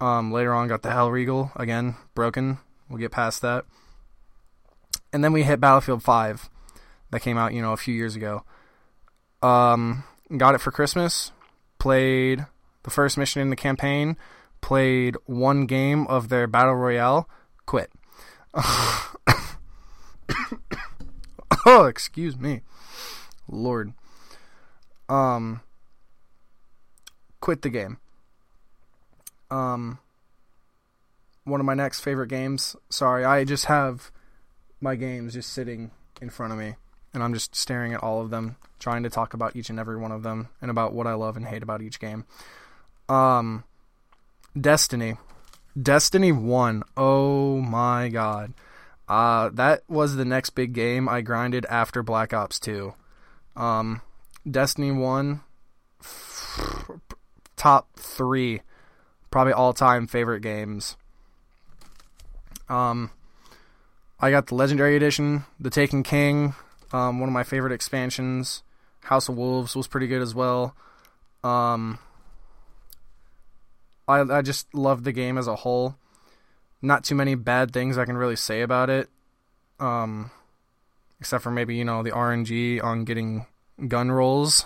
Um, 0.00 0.32
later 0.32 0.52
on, 0.52 0.68
got 0.68 0.82
the 0.82 0.90
Hellriegel. 0.90 1.52
again, 1.56 1.96
broken. 2.14 2.58
We'll 2.88 2.98
get 2.98 3.12
past 3.12 3.42
that. 3.42 3.64
And 5.16 5.24
then 5.24 5.32
we 5.32 5.44
hit 5.44 5.60
Battlefield 5.60 6.02
5 6.02 6.50
that 7.10 7.22
came 7.22 7.38
out, 7.38 7.54
you 7.54 7.62
know, 7.62 7.72
a 7.72 7.78
few 7.78 7.94
years 7.94 8.16
ago. 8.16 8.44
Um, 9.40 10.04
got 10.36 10.54
it 10.54 10.60
for 10.60 10.70
Christmas. 10.70 11.32
Played 11.78 12.44
the 12.82 12.90
first 12.90 13.16
mission 13.16 13.40
in 13.40 13.48
the 13.48 13.56
campaign. 13.56 14.18
Played 14.60 15.16
one 15.24 15.64
game 15.64 16.06
of 16.08 16.28
their 16.28 16.46
battle 16.46 16.74
royale. 16.74 17.30
Quit. 17.64 17.90
oh, 21.64 21.86
excuse 21.86 22.36
me. 22.36 22.60
Lord. 23.48 23.94
Um 25.08 25.62
quit 27.40 27.62
the 27.62 27.70
game. 27.70 27.96
Um 29.50 29.98
one 31.44 31.60
of 31.60 31.64
my 31.64 31.72
next 31.72 32.00
favorite 32.00 32.28
games. 32.28 32.76
Sorry, 32.90 33.24
I 33.24 33.44
just 33.44 33.64
have 33.64 34.10
my 34.80 34.94
games 34.94 35.34
just 35.34 35.52
sitting 35.52 35.90
in 36.20 36.30
front 36.30 36.52
of 36.52 36.58
me 36.58 36.74
and 37.14 37.22
I'm 37.22 37.34
just 37.34 37.54
staring 37.54 37.94
at 37.94 38.02
all 38.02 38.20
of 38.20 38.30
them, 38.30 38.56
trying 38.78 39.02
to 39.04 39.10
talk 39.10 39.34
about 39.34 39.56
each 39.56 39.70
and 39.70 39.78
every 39.78 39.96
one 39.96 40.12
of 40.12 40.22
them 40.22 40.48
and 40.60 40.70
about 40.70 40.92
what 40.92 41.06
I 41.06 41.14
love 41.14 41.36
and 41.36 41.46
hate 41.46 41.62
about 41.62 41.82
each 41.82 42.00
game. 42.00 42.24
Um 43.08 43.64
Destiny. 44.58 45.16
Destiny 45.80 46.32
1. 46.32 46.82
Oh 46.96 47.60
my 47.60 48.08
god. 48.08 48.54
Uh, 49.08 49.50
that 49.50 49.82
was 49.88 50.16
the 50.16 50.24
next 50.24 50.50
big 50.50 50.72
game 50.72 51.08
I 51.08 51.20
grinded 51.20 51.64
after 51.66 52.02
Black 52.02 52.32
Ops 52.32 52.58
2. 52.58 52.92
Um, 53.54 54.00
Destiny 54.50 54.90
1, 54.90 55.40
f- 56.00 56.90
top 57.56 57.88
three, 57.96 58.62
probably 59.30 59.52
all 59.52 59.72
time 59.72 60.06
favorite 60.06 60.40
games. 60.40 60.96
Um, 62.68 63.10
I 64.18 64.30
got 64.30 64.46
the 64.46 64.54
Legendary 64.54 64.96
Edition, 64.96 65.44
The 65.60 65.70
Taken 65.70 66.02
King, 66.02 66.54
um, 66.92 67.20
one 67.20 67.28
of 67.28 67.32
my 67.32 67.44
favorite 67.44 67.72
expansions. 67.72 68.62
House 69.02 69.28
of 69.28 69.36
Wolves 69.36 69.76
was 69.76 69.86
pretty 69.86 70.06
good 70.06 70.22
as 70.22 70.34
well. 70.34 70.74
Um, 71.44 71.98
I 74.08 74.20
I 74.20 74.42
just 74.42 74.74
love 74.74 75.04
the 75.04 75.12
game 75.12 75.38
as 75.38 75.46
a 75.46 75.56
whole 75.56 75.96
not 76.82 77.04
too 77.04 77.14
many 77.14 77.34
bad 77.34 77.72
things 77.72 77.98
I 77.98 78.04
can 78.04 78.16
really 78.16 78.36
say 78.36 78.62
about 78.62 78.90
it. 78.90 79.08
Um, 79.78 80.30
except 81.20 81.42
for 81.42 81.50
maybe, 81.50 81.76
you 81.76 81.84
know, 81.84 82.02
the 82.02 82.10
RNG 82.10 82.82
on 82.82 83.04
getting 83.04 83.46
gun 83.88 84.10
rolls. 84.10 84.64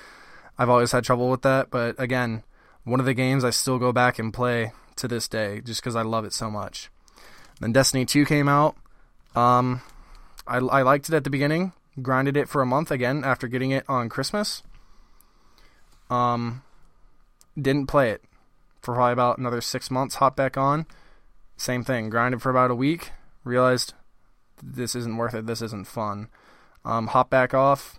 I've 0.58 0.70
always 0.70 0.92
had 0.92 1.04
trouble 1.04 1.28
with 1.28 1.42
that, 1.42 1.70
but 1.70 2.00
again, 2.00 2.42
one 2.84 3.00
of 3.00 3.06
the 3.06 3.14
games 3.14 3.44
I 3.44 3.50
still 3.50 3.78
go 3.78 3.92
back 3.92 4.18
and 4.18 4.32
play 4.32 4.72
to 4.96 5.06
this 5.08 5.28
day 5.28 5.60
just 5.62 5.82
because 5.82 5.96
I 5.96 6.02
love 6.02 6.24
it 6.24 6.32
so 6.32 6.50
much. 6.50 6.90
Then 7.60 7.72
Destiny 7.72 8.06
2 8.06 8.24
came 8.24 8.48
out. 8.48 8.76
Um, 9.36 9.82
I, 10.46 10.56
I 10.56 10.82
liked 10.82 11.08
it 11.08 11.14
at 11.14 11.24
the 11.24 11.30
beginning, 11.30 11.72
grinded 12.00 12.36
it 12.36 12.48
for 12.48 12.62
a 12.62 12.66
month 12.66 12.90
again 12.90 13.22
after 13.22 13.46
getting 13.46 13.70
it 13.70 13.84
on 13.88 14.08
Christmas. 14.08 14.62
Um, 16.10 16.62
didn't 17.60 17.86
play 17.86 18.10
it 18.10 18.22
for 18.80 18.94
probably 18.94 19.12
about 19.12 19.38
another 19.38 19.60
six 19.60 19.90
months, 19.90 20.16
hop 20.16 20.36
back 20.36 20.56
on 20.56 20.86
same 21.56 21.84
thing. 21.84 22.10
Grinded 22.10 22.42
for 22.42 22.50
about 22.50 22.70
a 22.70 22.74
week. 22.74 23.12
Realized 23.44 23.94
this 24.62 24.94
isn't 24.94 25.16
worth 25.16 25.34
it. 25.34 25.46
This 25.46 25.62
isn't 25.62 25.86
fun. 25.86 26.28
Um, 26.84 27.08
hop 27.08 27.30
back 27.30 27.54
off. 27.54 27.98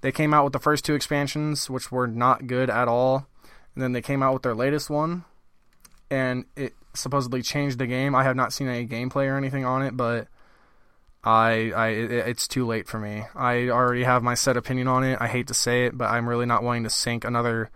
They 0.00 0.12
came 0.12 0.34
out 0.34 0.44
with 0.44 0.52
the 0.52 0.58
first 0.58 0.84
two 0.84 0.94
expansions, 0.94 1.70
which 1.70 1.90
were 1.90 2.06
not 2.06 2.46
good 2.46 2.68
at 2.68 2.88
all. 2.88 3.26
And 3.74 3.82
then 3.82 3.92
they 3.92 4.02
came 4.02 4.22
out 4.22 4.34
with 4.34 4.42
their 4.42 4.54
latest 4.54 4.88
one, 4.88 5.24
and 6.10 6.44
it 6.54 6.74
supposedly 6.94 7.42
changed 7.42 7.78
the 7.78 7.86
game. 7.86 8.14
I 8.14 8.22
have 8.22 8.36
not 8.36 8.52
seen 8.52 8.68
any 8.68 8.86
gameplay 8.86 9.26
or 9.26 9.36
anything 9.36 9.64
on 9.64 9.82
it, 9.82 9.96
but 9.96 10.28
I, 11.24 11.72
I, 11.74 11.88
it's 11.88 12.46
too 12.46 12.66
late 12.66 12.86
for 12.86 12.98
me. 12.98 13.24
I 13.34 13.68
already 13.70 14.04
have 14.04 14.22
my 14.22 14.34
set 14.34 14.56
opinion 14.56 14.88
on 14.88 15.04
it. 15.04 15.18
I 15.20 15.26
hate 15.26 15.46
to 15.48 15.54
say 15.54 15.86
it, 15.86 15.96
but 15.96 16.10
I'm 16.10 16.28
really 16.28 16.46
not 16.46 16.62
wanting 16.62 16.84
to 16.84 16.90
sink 16.90 17.24
another 17.24 17.70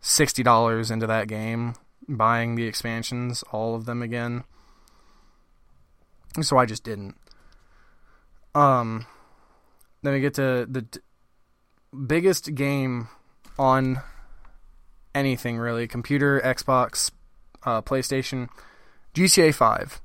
sixty 0.00 0.42
dollars 0.42 0.90
into 0.90 1.06
that 1.06 1.28
game 1.28 1.74
buying 2.08 2.54
the 2.54 2.66
expansions, 2.66 3.42
all 3.52 3.74
of 3.74 3.84
them 3.84 4.02
again. 4.02 4.44
So 6.40 6.58
I 6.58 6.66
just 6.66 6.84
didn't. 6.84 7.16
Um, 8.54 9.06
then 10.02 10.12
we 10.12 10.20
get 10.20 10.34
to 10.34 10.66
the 10.68 10.82
d- 10.82 11.00
biggest 12.06 12.54
game 12.54 13.08
on 13.58 14.00
anything 15.14 15.58
really 15.58 15.86
computer, 15.88 16.40
Xbox, 16.40 17.10
uh, 17.64 17.82
PlayStation, 17.82 18.48
GTA 19.14 19.54
5. 19.54 20.00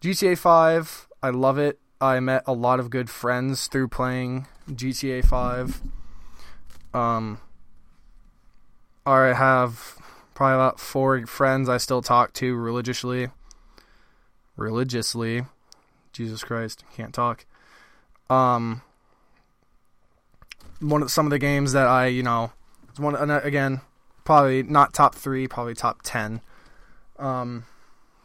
GTA 0.00 0.38
5, 0.38 1.08
I 1.22 1.30
love 1.30 1.58
it. 1.58 1.78
I 2.02 2.18
met 2.18 2.42
a 2.48 2.52
lot 2.52 2.80
of 2.80 2.90
good 2.90 3.08
friends 3.08 3.68
through 3.68 3.86
playing 3.86 4.48
GTA 4.68 5.24
5. 5.24 5.80
Um, 6.92 7.38
I 9.06 9.32
have 9.32 9.96
probably 10.34 10.54
about 10.54 10.80
four 10.80 11.24
friends 11.26 11.68
I 11.68 11.76
still 11.76 12.02
talk 12.02 12.32
to 12.34 12.56
religiously. 12.56 13.28
Religiously. 14.56 15.44
Jesus 16.12 16.42
Christ, 16.42 16.84
can't 16.94 17.14
talk. 17.14 17.46
Um 18.28 18.82
one 20.80 21.02
of 21.02 21.10
some 21.12 21.26
of 21.26 21.30
the 21.30 21.38
games 21.38 21.72
that 21.72 21.86
I, 21.86 22.06
you 22.06 22.24
know, 22.24 22.50
one 22.96 23.30
again, 23.30 23.80
probably 24.24 24.64
not 24.64 24.92
top 24.92 25.14
3, 25.14 25.46
probably 25.46 25.74
top 25.74 26.00
10. 26.02 26.40
Um 27.18 27.64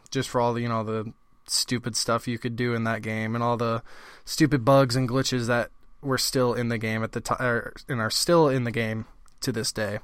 just 0.09 0.29
for 0.29 0.41
all 0.41 0.53
the, 0.53 0.61
you 0.61 0.69
know, 0.69 0.83
the 0.83 1.13
stupid 1.49 1.95
stuff 1.95 2.27
you 2.27 2.37
could 2.37 2.55
do 2.55 2.73
in 2.73 2.83
that 2.83 3.01
game 3.01 3.35
and 3.35 3.43
all 3.43 3.57
the 3.57 3.81
stupid 4.25 4.65
bugs 4.65 4.95
and 4.95 5.07
glitches 5.09 5.47
that 5.47 5.69
were 6.01 6.17
still 6.17 6.53
in 6.53 6.69
the 6.69 6.77
game 6.77 7.03
at 7.03 7.11
the 7.11 7.21
time 7.21 7.71
and 7.87 7.99
are 7.99 8.09
still 8.09 8.47
in 8.47 8.63
the 8.63 8.71
game 8.71 9.05
to 9.41 9.51
this 9.51 9.71
day. 9.71 9.99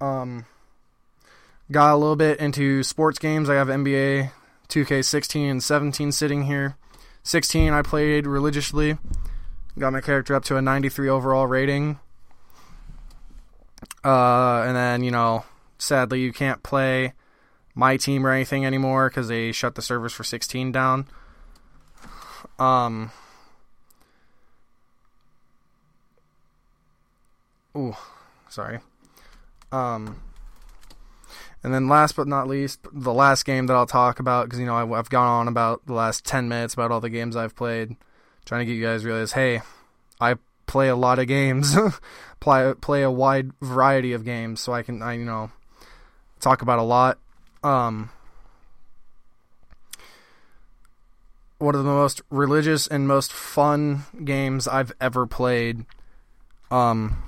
Um 0.00 0.46
got 1.70 1.94
a 1.94 1.96
little 1.96 2.16
bit 2.16 2.38
into 2.40 2.82
sports 2.82 3.18
games. 3.18 3.48
I 3.48 3.54
have 3.54 3.68
NBA 3.68 4.32
2K16 4.68 5.50
and 5.50 5.62
17 5.62 6.12
sitting 6.12 6.44
here. 6.44 6.76
16 7.22 7.72
I 7.72 7.82
played 7.82 8.26
religiously. 8.26 8.98
Got 9.78 9.92
my 9.92 10.00
character 10.00 10.34
up 10.34 10.44
to 10.44 10.56
a 10.56 10.62
93 10.62 11.08
overall 11.08 11.46
rating. 11.46 11.98
Uh, 14.04 14.62
and 14.66 14.76
then, 14.76 15.02
you 15.02 15.10
know, 15.10 15.44
sadly 15.78 16.20
you 16.20 16.32
can't 16.32 16.62
play 16.62 17.12
my 17.74 17.96
team 17.96 18.26
or 18.26 18.30
anything 18.30 18.66
anymore 18.66 19.08
because 19.08 19.28
they 19.28 19.52
shut 19.52 19.74
the 19.74 19.82
servers 19.82 20.12
for 20.12 20.24
16 20.24 20.72
down. 20.72 21.06
Um. 22.58 23.10
Ooh, 27.76 27.94
sorry. 28.48 28.80
Um 29.70 30.20
And 31.62 31.72
then 31.72 31.88
last 31.88 32.16
but 32.16 32.26
not 32.26 32.48
least, 32.48 32.80
the 32.92 33.12
last 33.12 33.44
game 33.44 33.66
that 33.66 33.74
I'll 33.74 33.86
talk 33.86 34.18
about 34.18 34.46
because 34.46 34.58
you 34.58 34.66
know 34.66 34.74
I, 34.76 34.98
I've 34.98 35.10
gone 35.10 35.26
on 35.26 35.48
about 35.48 35.86
the 35.86 35.92
last 35.94 36.24
ten 36.24 36.48
minutes 36.48 36.74
about 36.74 36.90
all 36.90 37.00
the 37.00 37.10
games 37.10 37.36
I've 37.36 37.54
played, 37.54 37.96
trying 38.44 38.60
to 38.60 38.64
get 38.66 38.78
you 38.78 38.84
guys 38.84 39.04
realize, 39.04 39.32
hey, 39.32 39.62
I 40.20 40.36
play 40.66 40.88
a 40.88 40.96
lot 40.96 41.18
of 41.18 41.26
games, 41.28 41.76
play 42.40 42.74
play 42.80 43.02
a 43.02 43.10
wide 43.10 43.52
variety 43.60 44.12
of 44.12 44.24
games, 44.24 44.60
so 44.60 44.72
I 44.72 44.82
can 44.82 45.02
I 45.02 45.14
you 45.14 45.24
know 45.24 45.50
talk 46.40 46.62
about 46.62 46.78
a 46.78 46.82
lot. 46.82 47.18
Um, 47.62 48.10
one 51.58 51.74
of 51.74 51.84
the 51.84 51.90
most 51.90 52.22
religious 52.30 52.86
and 52.86 53.06
most 53.06 53.32
fun 53.32 54.04
games 54.24 54.66
I've 54.66 54.92
ever 55.00 55.26
played. 55.26 55.84
Um, 56.70 57.22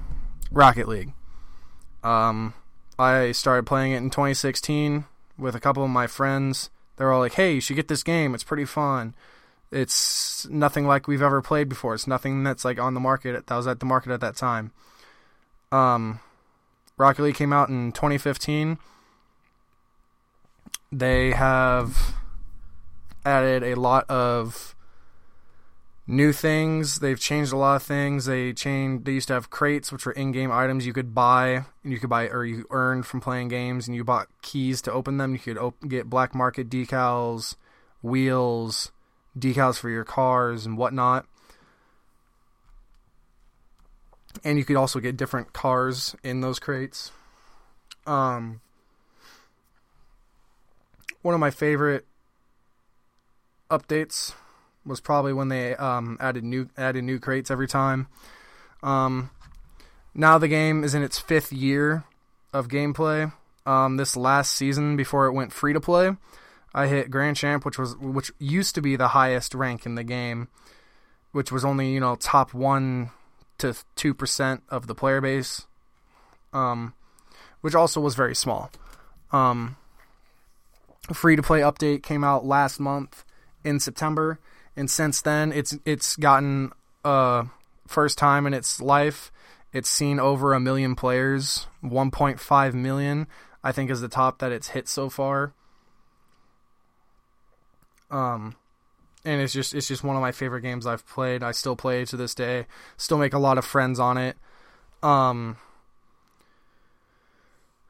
Rocket 0.51 0.89
League. 0.89 1.13
Um, 2.03 2.55
I 2.99 3.33
started 3.33 3.67
playing 3.67 3.93
it 3.93 3.99
in 3.99 4.11
2016 4.11 5.05
with 5.39 5.55
a 5.55 5.61
couple 5.61 5.85
of 5.85 5.91
my 5.91 6.07
friends. 6.07 6.71
They're 6.97 7.13
all 7.13 7.21
like, 7.21 7.35
"Hey, 7.35 7.55
you 7.55 7.61
should 7.61 7.77
get 7.77 7.89
this 7.89 8.03
game. 8.03 8.35
It's 8.35 8.45
pretty 8.45 8.65
fun. 8.65 9.15
It's 9.71 10.47
nothing 10.49 10.87
like 10.87 11.07
we've 11.07 11.23
ever 11.23 11.43
played 11.43 11.69
before. 11.69 11.95
It's 11.95 12.07
nothing 12.07 12.43
that's 12.43 12.65
like 12.65 12.79
on 12.79 12.95
the 12.95 13.01
market 13.01 13.47
that 13.47 13.57
was 13.57 13.67
at 13.67 13.81
the 13.81 13.87
market 13.87 14.13
at 14.13 14.21
that 14.21 14.37
time." 14.37 14.73
Um, 15.71 16.21
Rocket 16.97 17.23
League 17.23 17.35
came 17.35 17.53
out 17.53 17.69
in 17.69 17.93
2015. 17.93 18.79
They 20.93 21.31
have 21.31 22.15
added 23.25 23.63
a 23.63 23.75
lot 23.81 24.05
of 24.11 24.77
new 26.07 26.33
things. 26.35 26.99
They've 26.99 27.19
changed 27.19 27.51
a 27.51 27.57
lot 27.57 27.77
of 27.77 27.83
things. 27.83 28.27
They 28.27 28.53
changed. 28.53 29.07
They 29.07 29.13
used 29.13 29.29
to 29.29 29.35
have 29.35 29.49
crates, 29.49 29.91
which 29.91 30.05
were 30.05 30.13
in-game 30.13 30.53
items 30.53 30.85
you 30.85 30.93
could 30.93 31.15
buy, 31.15 31.65
and 31.83 31.93
you 31.93 31.99
could 31.99 32.11
buy 32.11 32.29
or 32.29 32.45
you 32.45 32.67
earned 32.71 33.07
from 33.07 33.23
playing 33.23 33.49
games, 33.49 33.89
and 33.89 33.97
you 33.97 34.05
bought 34.05 34.29
keys 34.43 34.83
to 34.83 34.93
open 34.93 35.17
them. 35.17 35.33
You 35.33 35.39
could 35.39 35.57
op- 35.57 35.89
get 35.89 36.11
black 36.11 36.35
market 36.35 36.69
decals, 36.69 37.57
wheels, 38.03 38.93
decals 39.39 39.79
for 39.79 39.89
your 39.89 40.05
cars 40.05 40.67
and 40.67 40.77
whatnot. 40.77 41.25
And 44.45 44.59
you 44.59 44.65
could 44.65 44.77
also 44.77 45.01
get 45.01 45.17
different 45.17 45.55
cars 45.55 46.15
in 46.23 46.43
those 46.43 46.59
crates. 46.59 47.13
Um, 48.07 48.61
one 51.23 51.35
of 51.35 51.41
my 51.41 51.51
favorite 51.51 52.07
updates 53.71 54.35
was 54.85 55.01
probably 55.01 55.33
when 55.33 55.49
they 55.49 55.75
um, 55.77 56.17
added 56.21 56.45
new 56.45 56.69
added 56.77 57.05
new 57.05 57.19
crates 57.19 57.51
every 57.51 57.69
time. 57.69 58.09
Um, 58.83 59.31
now 60.15 60.39
the 60.39 60.49
game 60.49 60.85
is 60.85 60.95
in 60.95 61.03
its 61.03 61.19
fifth 61.19 61.53
year 61.53 62.05
of 62.53 62.69
gameplay. 62.69 63.33
Um, 63.65 63.97
this 63.97 64.17
last 64.17 64.53
season, 64.53 64.97
before 64.97 65.27
it 65.27 65.33
went 65.33 65.53
free 65.53 65.73
to 65.73 65.81
play, 65.81 66.17
I 66.75 66.89
hit 66.89 67.11
Grand 67.11 67.37
Champ, 67.37 67.65
which 67.65 67.79
was 67.79 67.97
which 67.97 68.33
used 68.39 68.75
to 68.75 68.83
be 68.83 68.97
the 68.97 69.09
highest 69.09 69.55
rank 69.55 69.87
in 69.87 69.95
the 69.95 70.05
game, 70.05 70.49
which 71.31 71.53
was 71.53 71.65
only 71.65 71.93
you 71.93 72.01
know 72.01 72.17
top 72.17 72.53
one 72.53 73.11
to 73.59 73.75
two 73.95 74.15
percent 74.15 74.63
of 74.69 74.89
the 74.89 74.95
player 74.95 75.21
base, 75.21 75.67
um, 76.53 76.95
which 77.61 77.77
also 77.77 78.01
was 78.01 78.17
very 78.17 78.35
small. 78.35 78.71
Um, 79.31 79.77
free 81.13 81.37
to 81.37 81.43
play 81.43 81.61
update 81.61 82.03
came 82.03 82.23
out 82.23 82.45
last 82.45 82.79
month 82.79 83.25
in 83.65 83.81
September 83.81 84.39
and 84.77 84.91
since 84.91 85.21
then 85.21 85.53
it's 85.53 85.77
it's 85.85 86.17
gotten 86.17 86.73
uh 87.05 87.45
first 87.87 88.17
time 88.19 88.47
in 88.47 88.55
its 88.55 88.81
life. 88.81 89.31
It's 89.73 89.89
seen 89.89 90.21
over 90.21 90.55
a 90.55 90.61
million 90.61 90.95
players. 90.95 91.67
1.5 91.83 92.75
million 92.75 93.27
i 93.65 93.73
think 93.73 93.91
is 93.91 94.01
the 94.01 94.09
top 94.09 94.39
that 94.39 94.53
it's 94.53 94.69
hit 94.69 94.89
so 94.89 95.09
far. 95.11 95.53
Um 98.11 98.57
and 99.25 99.41
it's 99.41 99.53
just 99.53 99.75
it's 99.75 99.89
just 99.89 100.05
one 100.05 100.17
of 100.17 100.23
my 100.23 100.33
favorite 100.33 100.63
games 100.63 100.87
i've 100.87 101.07
played. 101.07 101.43
I 101.43 101.51
still 101.51 101.77
play 101.77 102.05
to 102.05 102.17
this 102.17 102.35
day. 102.35 102.67
Still 102.97 103.19
make 103.19 103.35
a 103.35 103.39
lot 103.39 103.59
of 103.59 103.65
friends 103.65 103.99
on 103.99 104.17
it. 104.19 104.37
Um 105.03 105.57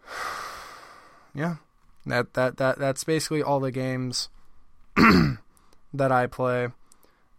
yeah 1.35 1.57
that 2.07 2.35
that 2.35 2.57
that 2.57 2.79
that's 2.79 3.05
basically 3.05 3.43
all 3.43 3.61
the 3.61 3.71
games 3.71 4.29
that 4.97 6.13
I 6.13 6.27
play. 6.27 6.69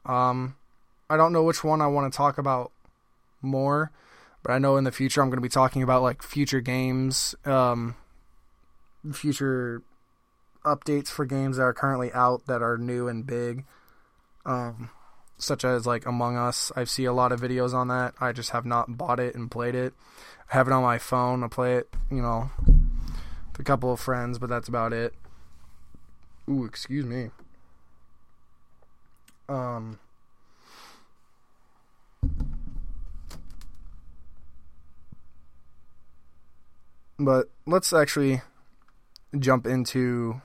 Um, 0.06 0.56
I 1.10 1.18
don't 1.18 1.34
know 1.34 1.44
which 1.44 1.64
one 1.64 1.82
I 1.82 1.88
want 1.88 2.12
to 2.12 2.16
talk 2.16 2.38
about 2.38 2.72
more, 3.42 3.92
but 4.42 4.52
I 4.52 4.60
know 4.60 4.78
in 4.78 4.84
the 4.84 4.92
future 4.92 5.22
I'm 5.22 5.30
going 5.30 5.38
to 5.38 5.42
be 5.42 5.50
talking 5.50 5.84
about 5.84 6.02
like 6.02 6.22
future 6.22 6.62
games, 6.62 7.36
um, 7.46 7.96
future 9.12 9.82
updates 10.64 11.10
for 11.10 11.26
games 11.26 11.58
that 11.58 11.64
are 11.64 11.74
currently 11.74 12.12
out 12.14 12.46
that 12.48 12.62
are 12.62 12.78
new 12.78 13.08
and 13.08 13.26
big, 13.26 13.66
um, 14.46 14.90
such 15.38 15.66
as 15.66 15.86
like 15.86 16.06
Among 16.06 16.38
Us. 16.38 16.72
I 16.76 16.86
see 16.86 17.06
a 17.06 17.14
lot 17.14 17.32
of 17.32 17.42
videos 17.42 17.74
on 17.74 17.90
that. 17.90 18.14
I 18.20 18.32
just 18.32 18.52
have 18.52 18.66
not 18.66 18.98
bought 18.98 19.20
it 19.20 19.36
and 19.36 19.52
played 19.52 19.76
it. 19.76 19.94
I 20.52 20.56
have 20.56 20.68
it 20.68 20.74
on 20.74 20.84
my 20.84 20.98
phone. 20.98 21.44
I 21.44 21.48
play 21.48 21.76
it, 21.76 21.94
you 22.10 22.22
know, 22.22 22.50
a 23.60 23.64
couple 23.64 23.92
of 23.92 24.00
friends, 24.00 24.40
but 24.40 24.50
that's 24.50 24.68
about 24.68 24.94
it. 24.94 25.14
Ooh, 26.50 26.66
excuse 26.66 27.06
me. 27.06 27.30
Um, 29.48 30.00
but 37.20 37.50
let's 37.66 37.94
actually 37.94 38.42
jump 39.38 39.66
into. 39.66 40.42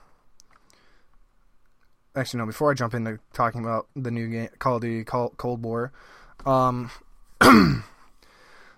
Actually, 2.14 2.38
no. 2.38 2.46
Before 2.46 2.70
I 2.70 2.74
jump 2.74 2.94
into 2.94 3.18
talking 3.32 3.60
about 3.60 3.86
the 3.94 4.10
new 4.10 4.28
game, 4.28 4.48
Call 4.58 4.76
of 4.76 4.82
Duty 4.82 5.04
Cold 5.04 5.62
War, 5.62 5.92
um, 6.44 6.90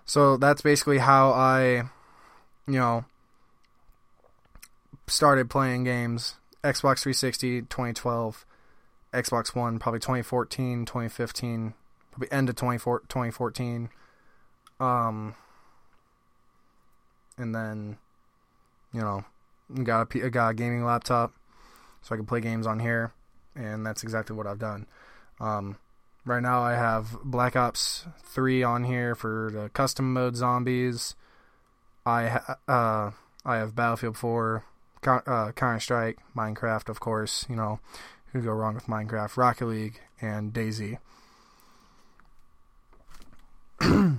so 0.05 0.37
that's 0.37 0.61
basically 0.61 0.99
how 0.99 1.31
I, 1.31 1.83
you 2.67 2.79
know, 2.79 3.05
started 5.11 5.49
playing 5.49 5.83
games. 5.83 6.35
Xbox 6.63 7.01
360, 7.01 7.61
2012 7.63 8.45
Xbox 9.13 9.55
One, 9.55 9.79
probably 9.79 9.99
2014, 9.99 10.85
2015, 10.85 11.73
probably 12.11 12.31
end 12.31 12.49
of 12.49 12.55
2014. 12.55 13.89
Um, 14.79 15.35
and 17.37 17.53
then, 17.53 17.97
you 18.93 19.01
know, 19.01 19.25
got 19.83 20.13
a, 20.15 20.29
got 20.29 20.49
a 20.49 20.53
gaming 20.53 20.85
laptop 20.85 21.33
so 22.01 22.15
I 22.15 22.17
can 22.17 22.25
play 22.25 22.39
games 22.39 22.65
on 22.65 22.79
here, 22.79 23.11
and 23.55 23.85
that's 23.85 24.03
exactly 24.03 24.35
what 24.35 24.47
I've 24.47 24.59
done. 24.59 24.87
Um, 25.39 25.77
right 26.25 26.41
now 26.41 26.61
I 26.61 26.73
have 26.73 27.17
Black 27.23 27.55
Ops 27.55 28.05
3 28.23 28.63
on 28.63 28.83
here 28.85 29.13
for 29.13 29.49
the 29.51 29.69
custom 29.69 30.13
mode 30.13 30.35
zombies. 30.35 31.15
I 32.05 32.27
ha- 32.29 32.57
uh, 32.67 33.11
I 33.45 33.57
have 33.57 33.75
Battlefield 33.75 34.17
4, 34.17 34.63
uh, 35.05 35.51
Counter 35.51 35.79
Strike, 35.79 36.19
Minecraft, 36.35 36.89
of 36.89 36.99
course. 36.99 37.45
You 37.49 37.55
know, 37.55 37.79
who 38.33 38.41
go 38.41 38.51
wrong 38.51 38.75
with 38.75 38.87
Minecraft, 38.87 39.35
Rocket 39.37 39.65
League, 39.65 39.99
and 40.21 40.53
DayZ. 40.53 40.97
so 43.81 44.17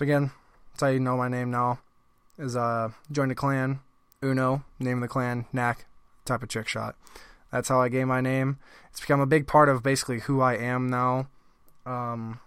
again, 0.00 0.30
that's 0.72 0.82
how 0.82 0.88
you 0.88 1.00
know 1.00 1.16
my 1.16 1.28
name 1.28 1.50
now. 1.50 1.80
Is 2.38 2.56
uh 2.56 2.90
join 3.10 3.28
the 3.28 3.34
clan, 3.34 3.80
Uno, 4.22 4.62
name 4.78 4.98
of 4.98 5.02
the 5.02 5.08
clan, 5.08 5.46
Knack, 5.52 5.86
type 6.24 6.42
of 6.42 6.48
trick 6.48 6.68
shot. 6.68 6.96
That's 7.50 7.68
how 7.68 7.80
I 7.80 7.88
gained 7.88 8.08
my 8.08 8.20
name. 8.20 8.58
It's 8.90 9.00
become 9.00 9.20
a 9.20 9.26
big 9.26 9.46
part 9.46 9.68
of 9.68 9.82
basically 9.82 10.20
who 10.20 10.40
I 10.40 10.54
am 10.56 10.88
now. 10.88 11.28
Um, 11.86 12.40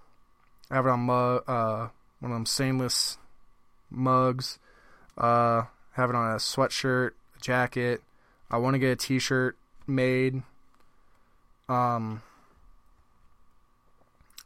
I 0.70 0.76
have 0.76 0.86
it 0.86 0.90
on 0.90 1.00
mug, 1.02 1.44
uh, 1.48 1.88
one 2.20 2.32
of 2.32 2.36
them 2.36 2.46
stainless 2.46 3.18
mugs. 3.90 4.60
Uh, 5.18 5.64
have 5.92 6.10
it 6.10 6.16
on 6.16 6.32
a 6.32 6.36
sweatshirt, 6.36 7.12
a 7.38 7.40
jacket. 7.42 8.02
I 8.50 8.58
want 8.58 8.76
to 8.76 8.80
get 8.80 8.92
a 8.92 8.96
T-shirt 8.96 9.58
made. 9.88 10.42
Um, 11.68 12.22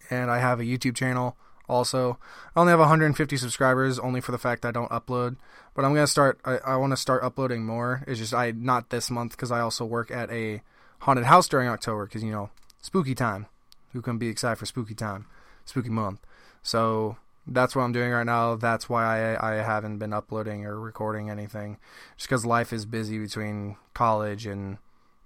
and 0.10 0.30
I 0.30 0.40
have 0.40 0.60
a 0.60 0.64
YouTube 0.64 0.96
channel 0.96 1.38
also. 1.70 2.18
I 2.56 2.60
only 2.60 2.72
have 2.72 2.80
150 2.80 3.38
subscribers, 3.38 4.00
only 4.00 4.22
for 4.22 4.32
the 4.32 4.38
fact 4.38 4.66
I 4.66 4.72
don't 4.72 4.90
upload. 4.90 5.38
But 5.74 5.86
I'm 5.86 5.94
gonna 5.94 6.08
start. 6.08 6.40
I, 6.46 6.58
I 6.58 6.76
want 6.76 6.92
to 6.92 6.98
start 6.98 7.24
uploading 7.24 7.66
more. 7.66 8.04
It's 8.08 8.20
just 8.20 8.34
I 8.34 8.52
not 8.52 8.90
this 8.90 9.10
month 9.10 9.32
because 9.32 9.52
I 9.52 9.60
also 9.60 9.86
work 9.86 10.12
at 10.12 10.30
a 10.32 10.62
haunted 11.00 11.26
house 11.26 11.48
during 11.48 11.68
October 11.68 12.06
because 12.06 12.24
you 12.24 12.32
know 12.32 12.52
spooky 12.82 13.16
time. 13.16 13.48
Who 13.94 14.02
can 14.02 14.18
be 14.18 14.28
excited 14.28 14.58
for 14.58 14.66
spooky 14.66 14.94
time, 14.96 15.26
spooky 15.66 15.90
month? 15.90 16.20
So 16.62 17.18
that's 17.46 17.76
what 17.76 17.84
I'm 17.84 17.92
doing 17.92 18.12
right 18.12 18.26
now. 18.26 18.56
That's 18.56 18.90
why 18.90 19.36
I 19.36 19.52
I 19.52 19.56
haven't 19.56 19.98
been 19.98 20.14
uploading 20.14 20.66
or 20.66 20.80
recording 20.80 21.30
anything, 21.30 21.78
just 22.18 22.30
because 22.30 22.46
life 22.46 22.72
is 22.72 22.86
busy 22.86 23.20
between 23.20 23.78
college 23.94 24.46
and 24.46 24.78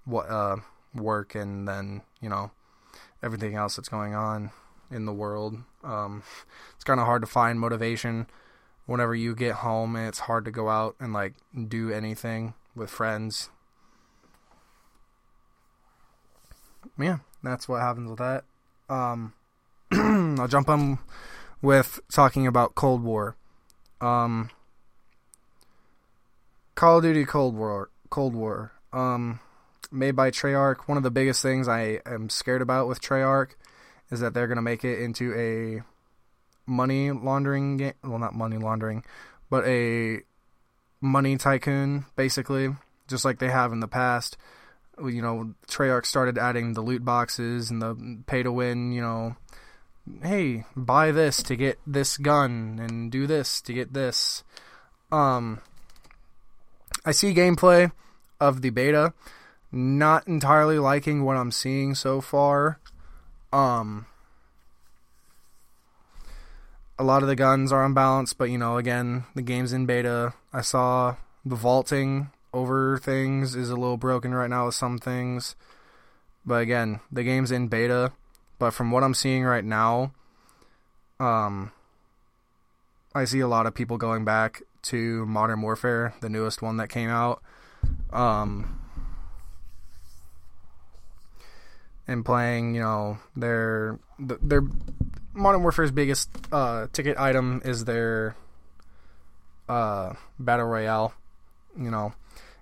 what 0.04 0.28
uh, 0.28 0.56
work 0.94 1.34
and 1.34 1.68
then 1.68 2.02
you 2.20 2.28
know 2.28 2.50
everything 3.22 3.54
else 3.54 3.76
that's 3.76 3.88
going 3.88 4.14
on 4.14 4.50
in 4.90 5.04
the 5.04 5.12
world. 5.12 5.58
Um, 5.84 6.22
it's 6.74 6.84
kind 6.84 7.00
of 7.00 7.06
hard 7.06 7.22
to 7.22 7.26
find 7.26 7.60
motivation 7.60 8.26
whenever 8.86 9.14
you 9.14 9.34
get 9.34 9.56
home 9.56 9.94
and 9.96 10.08
it's 10.08 10.20
hard 10.20 10.44
to 10.46 10.50
go 10.50 10.68
out 10.68 10.96
and 10.98 11.12
like 11.12 11.34
do 11.68 11.90
anything 11.90 12.54
with 12.74 12.90
friends. 12.90 13.50
Yeah, 16.98 17.18
that's 17.42 17.68
what 17.68 17.80
happens 17.80 18.08
with 18.08 18.18
that. 18.18 18.44
Um, 18.88 19.34
I'll 19.92 20.48
jump 20.48 20.68
on 20.68 20.98
with 21.62 22.00
talking 22.10 22.46
about 22.46 22.74
Cold 22.74 23.02
War. 23.02 23.36
Um, 24.00 24.50
Call 26.74 26.98
of 26.98 27.02
Duty 27.02 27.24
Cold 27.24 27.56
War. 27.56 27.90
Cold 28.10 28.34
War. 28.34 28.72
Um, 28.92 29.40
made 29.90 30.16
by 30.16 30.30
Treyarch. 30.30 30.86
One 30.86 30.96
of 30.96 31.02
the 31.02 31.10
biggest 31.10 31.42
things 31.42 31.68
I 31.68 32.00
am 32.06 32.28
scared 32.28 32.62
about 32.62 32.88
with 32.88 33.00
Treyarch 33.00 33.50
is 34.10 34.20
that 34.20 34.34
they're 34.34 34.46
going 34.46 34.56
to 34.56 34.62
make 34.62 34.84
it 34.84 35.00
into 35.00 35.34
a 35.34 35.82
money 36.70 37.10
laundering 37.10 37.76
game. 37.78 37.94
Well, 38.02 38.18
not 38.18 38.34
money 38.34 38.56
laundering, 38.56 39.04
but 39.50 39.66
a 39.66 40.20
money 41.00 41.36
tycoon, 41.36 42.06
basically, 42.16 42.74
just 43.08 43.24
like 43.24 43.38
they 43.38 43.50
have 43.50 43.72
in 43.72 43.80
the 43.80 43.88
past. 43.88 44.36
You 45.02 45.22
know, 45.22 45.54
Treyarch 45.68 46.06
started 46.06 46.38
adding 46.38 46.72
the 46.72 46.80
loot 46.80 47.04
boxes 47.04 47.70
and 47.70 47.80
the 47.80 48.22
pay 48.26 48.42
to 48.42 48.50
win, 48.50 48.92
you 48.92 49.00
know, 49.00 49.36
hey, 50.22 50.64
buy 50.76 51.12
this 51.12 51.42
to 51.44 51.56
get 51.56 51.78
this 51.86 52.16
gun 52.16 52.78
and 52.80 53.10
do 53.10 53.26
this 53.26 53.60
to 53.62 53.72
get 53.72 53.92
this. 53.92 54.42
Um, 55.10 55.60
I 57.04 57.12
see 57.12 57.34
gameplay 57.34 57.92
of 58.40 58.62
the 58.62 58.70
beta. 58.70 59.12
Not 59.70 60.26
entirely 60.26 60.78
liking 60.78 61.24
what 61.24 61.36
I'm 61.36 61.52
seeing 61.52 61.94
so 61.94 62.20
far. 62.20 62.78
Um, 63.52 64.06
a 66.98 67.04
lot 67.04 67.22
of 67.22 67.28
the 67.28 67.36
guns 67.36 67.70
are 67.70 67.84
unbalanced, 67.84 68.38
but 68.38 68.50
you 68.50 68.58
know, 68.58 68.78
again, 68.78 69.24
the 69.34 69.42
game's 69.42 69.72
in 69.72 69.86
beta. 69.86 70.32
I 70.52 70.62
saw 70.62 71.16
the 71.44 71.54
vaulting 71.54 72.30
over 72.52 72.98
things 72.98 73.54
is 73.54 73.70
a 73.70 73.76
little 73.76 73.96
broken 73.96 74.34
right 74.34 74.50
now 74.50 74.66
with 74.66 74.74
some 74.74 74.98
things. 74.98 75.54
But 76.44 76.62
again, 76.62 77.00
the 77.12 77.22
game's 77.22 77.52
in 77.52 77.68
beta. 77.68 78.12
But 78.58 78.72
from 78.72 78.90
what 78.90 79.04
I'm 79.04 79.14
seeing 79.14 79.44
right 79.44 79.64
now, 79.64 80.12
um, 81.20 81.72
I 83.14 83.24
see 83.24 83.40
a 83.40 83.48
lot 83.48 83.66
of 83.66 83.74
people 83.74 83.96
going 83.96 84.24
back 84.24 84.62
to 84.82 85.26
Modern 85.26 85.62
Warfare, 85.62 86.14
the 86.20 86.28
newest 86.28 86.62
one 86.62 86.76
that 86.78 86.88
came 86.88 87.08
out. 87.08 87.42
Um, 88.12 88.80
and 92.08 92.24
playing, 92.24 92.74
you 92.74 92.80
know, 92.80 93.18
their 93.36 93.98
their 94.18 94.62
Modern 95.34 95.62
Warfare's 95.62 95.92
biggest 95.92 96.30
uh, 96.50 96.88
ticket 96.92 97.18
item 97.18 97.60
is 97.64 97.84
their 97.84 98.34
uh, 99.68 100.14
battle 100.38 100.66
royale. 100.66 101.12
You 101.78 101.90
know, 101.90 102.14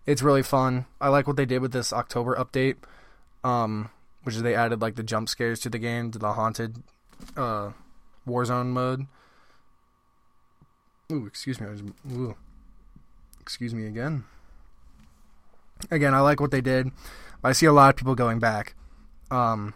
it's 0.05 0.21
really 0.21 0.43
fun. 0.43 0.85
I 1.01 1.09
like 1.09 1.27
what 1.27 1.37
they 1.37 1.47
did 1.47 1.63
with 1.63 1.73
this 1.73 1.93
October 1.93 2.35
update, 2.37 2.77
um, 3.45 3.91
which 4.27 4.35
is 4.35 4.43
they 4.43 4.57
added 4.57 4.83
like 4.83 4.97
the 4.97 5.05
jump 5.05 5.29
scares 5.29 5.61
to 5.61 5.71
the 5.71 5.79
game, 5.79 6.11
to 6.11 6.19
the 6.19 6.33
haunted 6.33 6.83
uh, 7.37 7.71
Warzone 8.27 8.71
mode. 8.71 9.07
Ooh, 11.13 11.27
excuse 11.27 11.61
me. 11.61 11.69
I 11.69 12.13
ooh, 12.13 12.35
excuse 13.41 13.73
me 13.73 13.87
again. 13.87 14.25
Again, 15.93 16.13
I 16.13 16.19
like 16.19 16.41
what 16.41 16.51
they 16.51 16.61
did. 16.61 16.91
I 17.45 17.53
see 17.53 17.67
a 17.67 17.73
lot 17.73 17.91
of 17.91 17.95
people 17.95 18.17
going 18.17 18.41
back. 18.41 18.75
Um, 19.31 19.75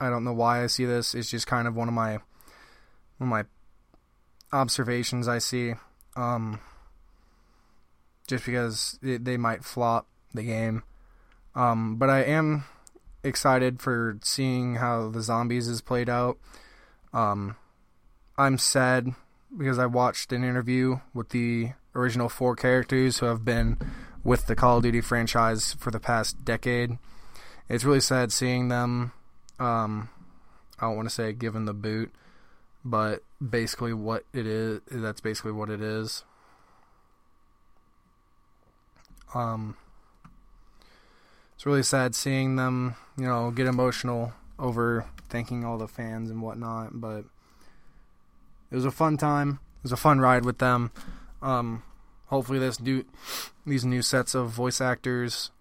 I 0.00 0.08
don't 0.08 0.24
know 0.24 0.32
why 0.32 0.62
I 0.62 0.66
see 0.66 0.86
this. 0.86 1.14
It's 1.14 1.30
just 1.30 1.46
kind 1.46 1.68
of 1.68 1.76
one 1.76 1.88
of 1.88 1.94
my 1.94 2.12
one 2.12 2.20
of 3.20 3.28
my 3.28 3.44
observations 4.54 5.28
I 5.28 5.36
see. 5.36 5.74
Um, 6.16 6.60
just 8.26 8.46
because 8.46 8.98
it, 9.02 9.26
they 9.26 9.36
might 9.36 9.64
flop 9.64 10.06
the 10.32 10.44
game. 10.44 10.82
Um, 11.54 11.96
but 11.96 12.08
I 12.08 12.22
am 12.22 12.64
excited 13.24 13.80
for 13.80 14.18
seeing 14.22 14.76
how 14.76 15.08
the 15.08 15.22
zombies 15.22 15.68
is 15.68 15.80
played 15.80 16.08
out. 16.08 16.38
Um, 17.12 17.56
I'm 18.36 18.58
sad 18.58 19.14
because 19.56 19.78
I 19.78 19.86
watched 19.86 20.32
an 20.32 20.44
interview 20.44 21.00
with 21.14 21.30
the 21.30 21.72
original 21.94 22.28
four 22.28 22.56
characters 22.56 23.18
who 23.18 23.26
have 23.26 23.44
been 23.44 23.78
with 24.24 24.46
the 24.46 24.56
Call 24.56 24.78
of 24.78 24.82
Duty 24.82 25.00
franchise 25.00 25.74
for 25.74 25.90
the 25.90 26.00
past 26.00 26.44
decade. 26.44 26.98
It's 27.68 27.84
really 27.84 28.00
sad 28.00 28.32
seeing 28.32 28.68
them. 28.68 29.12
Um, 29.58 30.08
I 30.78 30.86
don't 30.86 30.96
want 30.96 31.08
to 31.08 31.14
say 31.14 31.32
given 31.32 31.64
the 31.64 31.74
boot, 31.74 32.12
but 32.84 33.22
basically 33.46 33.92
what 33.92 34.24
it 34.32 34.46
is. 34.46 34.80
That's 34.90 35.20
basically 35.20 35.52
what 35.52 35.70
it 35.70 35.80
is. 35.80 36.24
Um, 39.34 39.76
it's 41.62 41.66
really 41.68 41.84
sad 41.84 42.12
seeing 42.16 42.56
them, 42.56 42.96
you 43.16 43.24
know, 43.24 43.52
get 43.52 43.68
emotional 43.68 44.32
over 44.58 45.06
thanking 45.28 45.64
all 45.64 45.78
the 45.78 45.86
fans 45.86 46.28
and 46.28 46.42
whatnot. 46.42 47.00
But 47.00 47.24
it 48.68 48.74
was 48.74 48.84
a 48.84 48.90
fun 48.90 49.16
time. 49.16 49.60
It 49.76 49.84
was 49.84 49.92
a 49.92 49.96
fun 49.96 50.18
ride 50.18 50.44
with 50.44 50.58
them. 50.58 50.90
Um, 51.40 51.84
hopefully, 52.26 52.58
this 52.58 52.80
new 52.80 53.04
these 53.64 53.84
new 53.84 54.02
sets 54.02 54.34
of 54.34 54.50
voice 54.50 54.80
actors 54.80 55.52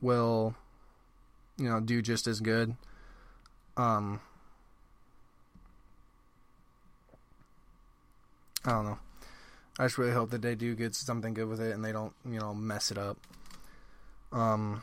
will, 0.00 0.54
you 1.58 1.68
know, 1.68 1.78
do 1.78 2.00
just 2.00 2.26
as 2.26 2.40
good. 2.40 2.74
Um, 3.76 4.20
I 8.64 8.70
don't 8.70 8.86
know. 8.86 8.98
I 9.78 9.84
just 9.84 9.98
really 9.98 10.12
hope 10.12 10.30
that 10.30 10.40
they 10.40 10.54
do 10.54 10.74
get 10.74 10.94
something 10.94 11.34
good 11.34 11.48
with 11.48 11.60
it 11.60 11.74
and 11.74 11.84
they 11.84 11.92
don't, 11.92 12.14
you 12.24 12.40
know, 12.40 12.54
mess 12.54 12.90
it 12.90 12.96
up. 12.96 13.18
Um, 14.32 14.82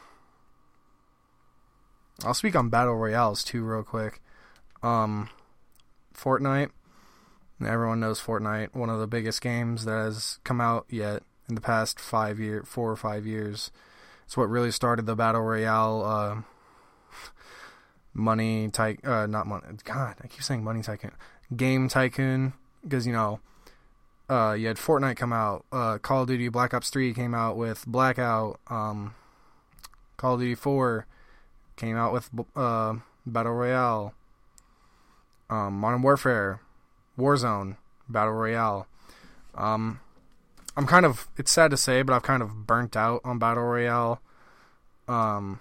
I'll 2.26 2.34
speak 2.34 2.56
on 2.56 2.70
battle 2.70 2.96
royales 2.96 3.44
too, 3.44 3.64
real 3.64 3.84
quick. 3.84 4.22
Um, 4.84 5.30
Fortnite. 6.16 6.70
Everyone 7.66 8.00
knows 8.00 8.20
Fortnite, 8.20 8.76
one 8.76 8.90
of 8.90 9.00
the 9.00 9.08
biggest 9.08 9.42
games 9.42 9.86
that 9.86 9.92
has 9.92 10.40
come 10.44 10.60
out 10.60 10.86
yet 10.90 11.22
in 11.48 11.54
the 11.56 11.62
past 11.62 12.00
five 12.00 12.40
year, 12.40 12.64
four 12.64 12.90
or 12.90 12.96
five 12.96 13.26
years. 13.26 13.72
It's 14.26 14.36
what 14.36 14.50
really 14.50 14.72
started 14.72 15.06
the 15.06 15.16
battle 15.16 15.42
royale. 15.42 16.04
Uh, 16.04 16.42
money 18.14 18.70
type, 18.70 19.00
uh, 19.06 19.28
not 19.28 19.46
money. 19.46 19.64
God, 19.84 20.16
I 20.24 20.28
keep 20.28 20.42
saying 20.42 20.64
money 20.64 20.82
tycoon. 20.82 21.12
Game 21.56 21.88
tycoon 21.88 22.54
because 22.82 23.06
you 23.06 23.14
know 23.14 23.40
uh, 24.30 24.54
you 24.54 24.68
had 24.68 24.78
Fortnite 24.78 25.18
come 25.18 25.34
out. 25.34 25.66
Uh, 25.72 25.98
Call 25.98 26.24
of 26.24 26.30
Duty 26.30 26.48
Black 26.50 26.74
Ops 26.74 26.90
3 26.90 27.14
came 27.14 27.36
out 27.36 27.58
with 27.58 27.86
Blackout. 27.86 28.60
Um, 28.68 29.14
Call 30.18 30.36
of 30.36 30.40
Duty 30.40 30.56
4 30.56 31.06
came 31.82 31.98
out 31.98 32.14
with 32.14 32.30
uh, 32.56 32.94
Battle 33.26 33.54
Royale. 33.54 34.14
Um, 35.50 35.74
Modern 35.74 36.02
Warfare, 36.02 36.62
Warzone, 37.18 37.76
Battle 38.08 38.34
Royale. 38.34 38.88
Um, 39.56 40.00
I'm 40.78 40.88
kind 40.88 41.06
of, 41.06 41.28
it's 41.38 41.52
sad 41.52 41.72
to 41.72 41.78
say, 41.78 42.04
but 42.04 42.14
I've 42.14 42.24
kind 42.24 42.42
of 42.42 42.66
burnt 42.66 42.96
out 42.96 43.22
on 43.26 43.38
Battle 43.40 43.64
Royale. 43.64 44.22
Um, 45.10 45.60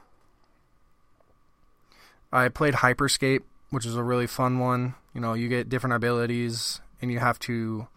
I 2.31 2.49
played 2.51 2.75
Hyperscape, 2.75 3.43
which 3.71 3.85
is 3.85 3.97
a 3.97 4.03
really 4.05 4.29
fun 4.29 4.61
one. 4.61 4.95
You 5.13 5.21
know, 5.21 5.33
you 5.35 5.49
get 5.49 5.69
different 5.69 5.97
abilities 5.97 6.81
and 7.03 7.11
you 7.11 7.19
have 7.19 7.41
to 7.41 7.89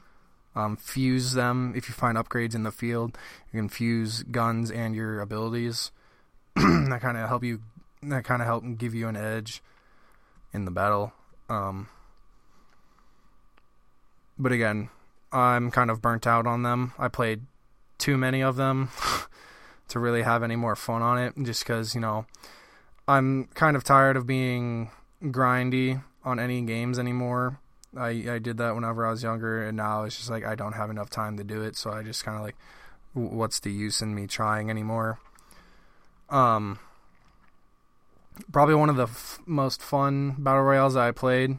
um, 0.56 0.78
fuse 0.78 1.34
them 1.34 1.74
if 1.76 1.90
you 1.90 1.94
find 1.94 2.18
upgrades 2.18 2.56
in 2.56 2.64
the 2.64 2.72
field. 2.72 3.18
You 3.52 3.60
can 3.60 3.70
fuse 3.70 4.24
guns 4.24 4.72
and 4.72 4.96
your 4.96 5.20
abilities. 5.20 5.92
that 6.56 7.00
kind 7.02 7.18
of 7.18 7.28
help 7.28 7.44
you. 7.44 7.62
That 8.10 8.24
kind 8.24 8.42
of 8.42 8.48
help 8.48 8.64
give 8.78 8.94
you 8.94 9.08
an 9.08 9.16
edge 9.16 9.62
in 10.54 10.66
the 10.66 10.72
battle. 10.72 11.14
Um, 11.50 11.88
but 14.38 14.52
again, 14.52 14.90
I'm 15.32 15.72
kind 15.72 15.90
of 15.90 16.02
burnt 16.02 16.28
out 16.28 16.46
on 16.46 16.64
them. 16.64 16.94
I 16.98 17.08
played 17.08 17.42
too 17.98 18.18
many 18.18 18.42
of 18.42 18.56
them 18.56 18.90
to 19.88 20.00
really 20.00 20.22
have 20.22 20.44
any 20.44 20.56
more 20.56 20.76
fun 20.76 21.02
on 21.02 21.18
it. 21.18 21.34
Just 21.42 21.64
because 21.64 21.96
you 21.96 22.02
know, 22.02 22.26
I'm 23.08 23.46
kind 23.56 23.76
of 23.76 23.84
tired 23.84 24.18
of 24.18 24.28
being 24.28 24.92
grindy 25.24 26.04
on 26.24 26.40
any 26.40 26.62
games 26.62 27.00
anymore. 27.00 27.60
I 27.96 28.10
I 28.30 28.40
did 28.40 28.58
that 28.58 28.76
whenever 28.76 29.06
I 29.06 29.12
was 29.12 29.24
younger, 29.24 29.64
and 29.64 29.78
now 29.78 30.04
it's 30.04 30.18
just 30.18 30.30
like 30.30 30.46
I 30.46 30.56
don't 30.56 30.74
have 30.74 30.90
enough 30.90 31.10
time 31.10 31.38
to 31.38 31.44
do 31.44 31.62
it. 31.62 31.76
So 31.76 31.92
I 31.92 32.04
just 32.04 32.24
kind 32.24 32.38
of 32.38 32.44
like, 32.44 32.56
what's 33.14 33.60
the 33.60 33.72
use 33.72 34.02
in 34.02 34.16
me 34.16 34.28
trying 34.28 34.70
anymore? 34.70 35.20
Um, 36.30 36.80
probably 38.52 38.76
one 38.76 38.90
of 38.90 38.96
the 38.96 39.04
f- 39.04 39.40
most 39.46 39.82
fun 39.82 40.36
battle 40.38 40.64
royales 40.64 40.96
I 40.96 41.12
played. 41.12 41.58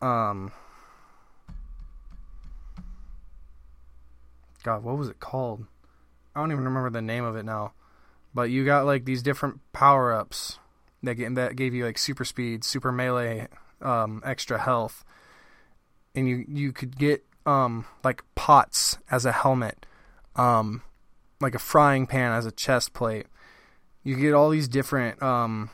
Um, 0.00 0.52
God, 4.62 4.82
what 4.82 4.96
was 4.96 5.08
it 5.08 5.20
called? 5.20 5.66
I 6.34 6.40
don't 6.40 6.52
even 6.52 6.64
remember 6.64 6.90
the 6.90 7.02
name 7.02 7.24
of 7.24 7.36
it 7.36 7.44
now. 7.44 7.72
But 8.32 8.50
you 8.50 8.64
got 8.64 8.86
like 8.86 9.04
these 9.04 9.22
different 9.22 9.60
power 9.72 10.12
ups 10.12 10.58
that 11.02 11.16
that 11.34 11.56
gave 11.56 11.74
you 11.74 11.84
like 11.84 11.98
super 11.98 12.24
speed, 12.24 12.62
super 12.64 12.92
melee, 12.92 13.48
um, 13.82 14.22
extra 14.24 14.60
health 14.60 15.04
and 16.14 16.28
you 16.28 16.44
you 16.48 16.72
could 16.72 16.98
get 16.98 17.24
um 17.46 17.84
like 18.04 18.22
pots 18.34 18.98
as 19.10 19.24
a 19.24 19.32
helmet, 19.32 19.86
um 20.36 20.82
like 21.40 21.54
a 21.54 21.58
frying 21.58 22.06
pan 22.06 22.32
as 22.32 22.46
a 22.46 22.52
chest 22.52 22.92
plate. 22.92 23.26
You 24.02 24.16
get 24.16 24.34
all 24.34 24.50
these 24.50 24.68
different 24.68 25.22
um 25.22 25.70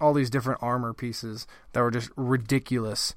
all 0.00 0.12
these 0.12 0.30
different 0.30 0.62
armor 0.62 0.92
pieces 0.92 1.46
that 1.72 1.80
were 1.80 1.90
just 1.90 2.10
ridiculous. 2.16 3.14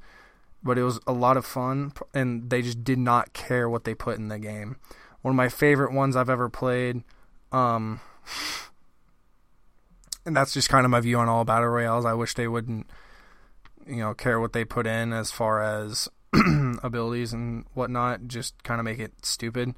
But 0.64 0.78
it 0.78 0.84
was 0.84 1.00
a 1.08 1.14
lot 1.14 1.38
of 1.38 1.46
fun 1.46 1.94
and 2.14 2.50
they 2.50 2.62
just 2.62 2.84
did 2.84 3.00
not 3.00 3.34
care 3.34 3.70
what 3.70 3.84
they 3.84 3.94
put 3.94 4.18
in 4.18 4.28
the 4.28 4.40
game. 4.40 4.78
One 5.22 5.32
of 5.32 5.36
my 5.36 5.50
favorite 5.50 5.92
ones 5.92 6.16
I've 6.16 6.30
ever 6.30 6.50
played 6.50 7.04
um 7.52 8.00
and 10.26 10.36
that's 10.36 10.54
just 10.54 10.70
kind 10.70 10.86
of 10.86 10.92
my 10.92 11.00
view 11.00 11.18
on 11.18 11.30
all 11.30 11.46
battle 11.46 11.70
royales. 11.70 12.06
I 12.06 12.14
wish 12.14 12.34
they 12.34 12.48
wouldn't 12.48 12.88
you 13.88 13.98
know 13.98 14.14
care 14.14 14.40
what 14.40 14.54
they 14.54 14.66
put 14.66 14.86
in 14.86 15.14
as 15.14 15.32
far 15.32 15.62
as 15.62 16.10
abilities 16.84 17.34
and 17.34 17.66
whatnot. 17.74 18.28
Just 18.28 18.62
kind 18.64 18.80
of 18.80 18.86
make 18.86 19.00
it 19.00 19.26
stupid. 19.26 19.74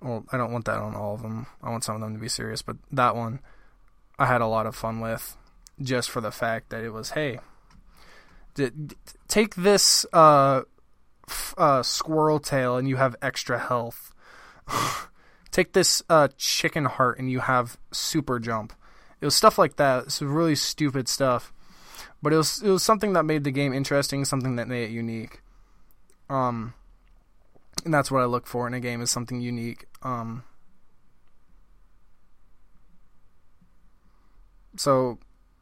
Well, 0.00 0.24
I 0.30 0.36
don't 0.36 0.52
want 0.52 0.66
that 0.66 0.78
on 0.78 0.94
all 0.94 1.14
of 1.14 1.22
them. 1.22 1.46
I 1.62 1.70
want 1.70 1.84
some 1.84 1.96
of 1.96 2.00
them 2.00 2.14
to 2.14 2.20
be 2.20 2.28
serious, 2.28 2.62
but 2.62 2.76
that 2.92 3.16
one 3.16 3.40
I 4.18 4.26
had 4.26 4.40
a 4.40 4.46
lot 4.46 4.66
of 4.66 4.74
fun 4.74 5.00
with, 5.00 5.36
just 5.80 6.10
for 6.10 6.20
the 6.20 6.30
fact 6.30 6.70
that 6.70 6.82
it 6.82 6.90
was 6.90 7.10
hey, 7.10 7.40
d- 8.54 8.70
d- 8.70 8.96
take 9.28 9.54
this 9.54 10.06
uh, 10.12 10.62
f- 11.28 11.54
uh, 11.58 11.82
squirrel 11.82 12.38
tail 12.38 12.76
and 12.76 12.88
you 12.88 12.96
have 12.96 13.16
extra 13.20 13.58
health. 13.58 14.12
take 15.50 15.72
this 15.72 16.02
uh, 16.10 16.28
chicken 16.36 16.84
heart 16.84 17.18
and 17.18 17.30
you 17.30 17.40
have 17.40 17.78
super 17.92 18.38
jump. 18.38 18.72
It 19.20 19.24
was 19.24 19.34
stuff 19.34 19.58
like 19.58 19.76
that. 19.76 20.04
It's 20.04 20.20
really 20.20 20.54
stupid 20.54 21.08
stuff 21.08 21.52
but 22.22 22.32
it 22.32 22.36
was 22.36 22.62
it 22.62 22.70
was 22.70 22.82
something 22.82 23.12
that 23.12 23.24
made 23.24 23.44
the 23.44 23.50
game 23.50 23.72
interesting, 23.72 24.24
something 24.24 24.56
that 24.56 24.68
made 24.68 24.84
it 24.84 24.90
unique. 24.90 25.42
Um, 26.28 26.74
and 27.84 27.92
that's 27.94 28.10
what 28.10 28.22
I 28.22 28.24
look 28.24 28.46
for 28.46 28.66
in 28.66 28.74
a 28.74 28.80
game 28.80 29.00
is 29.00 29.10
something 29.10 29.40
unique. 29.40 29.86
Um, 30.02 30.42
so 34.76 35.18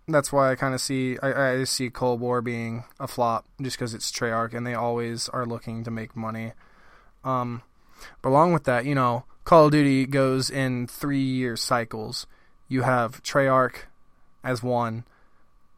that's 0.08 0.32
why 0.32 0.50
I 0.50 0.54
kind 0.54 0.74
of 0.74 0.80
see 0.80 1.18
I, 1.22 1.60
I 1.60 1.64
see 1.64 1.90
Cold 1.90 2.20
War 2.20 2.42
being 2.42 2.84
a 3.00 3.08
flop 3.08 3.46
just 3.60 3.78
because 3.78 3.94
it's 3.94 4.10
Treyarch 4.10 4.54
and 4.54 4.66
they 4.66 4.74
always 4.74 5.28
are 5.30 5.46
looking 5.46 5.84
to 5.84 5.90
make 5.90 6.16
money. 6.16 6.52
Um, 7.24 7.62
but 8.20 8.28
along 8.28 8.52
with 8.52 8.64
that, 8.64 8.84
you 8.84 8.94
know, 8.94 9.24
Call 9.44 9.66
of 9.66 9.72
Duty 9.72 10.06
goes 10.06 10.50
in 10.50 10.86
three 10.86 11.22
year 11.22 11.56
cycles. 11.56 12.26
You 12.68 12.82
have 12.82 13.22
Treyarch 13.22 13.84
as 14.42 14.62
one, 14.62 15.04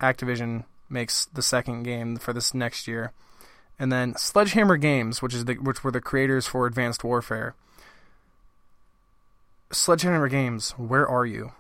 Activision 0.01 0.65
makes 0.89 1.27
the 1.27 1.43
second 1.43 1.85
game 1.85 2.17
for 2.17 2.33
this 2.33 2.53
next 2.53 2.87
year, 2.89 3.13
and 3.79 3.93
then 3.93 4.17
Sledgehammer 4.17 4.77
Games, 4.77 5.23
which 5.23 5.35
is 5.35 5.45
the 5.45 5.55
which 5.55 5.85
were 5.85 5.91
the 5.91 6.01
creators 6.01 6.47
for 6.47 6.67
Advanced 6.67 7.05
Warfare. 7.05 7.55
Sledgehammer 9.73 10.29
Games, 10.29 10.73
where 10.73 11.09
are 11.09 11.27
you? 11.27 11.53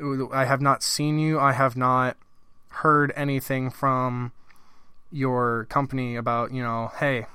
I 0.00 0.44
have 0.44 0.60
not 0.60 0.82
seen 0.82 1.18
you. 1.18 1.38
I 1.38 1.52
have 1.52 1.76
not 1.76 2.16
heard 2.68 3.12
anything 3.14 3.70
from 3.70 4.32
your 5.12 5.66
company 5.66 6.16
about, 6.16 6.52
you 6.52 6.62
know, 6.62 6.90
hey, 6.98 7.26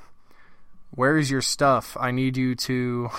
where's 0.91 1.31
your 1.31 1.41
stuff? 1.41 1.95
I 1.99 2.11
need 2.11 2.35
you 2.35 2.55
to 2.55 3.09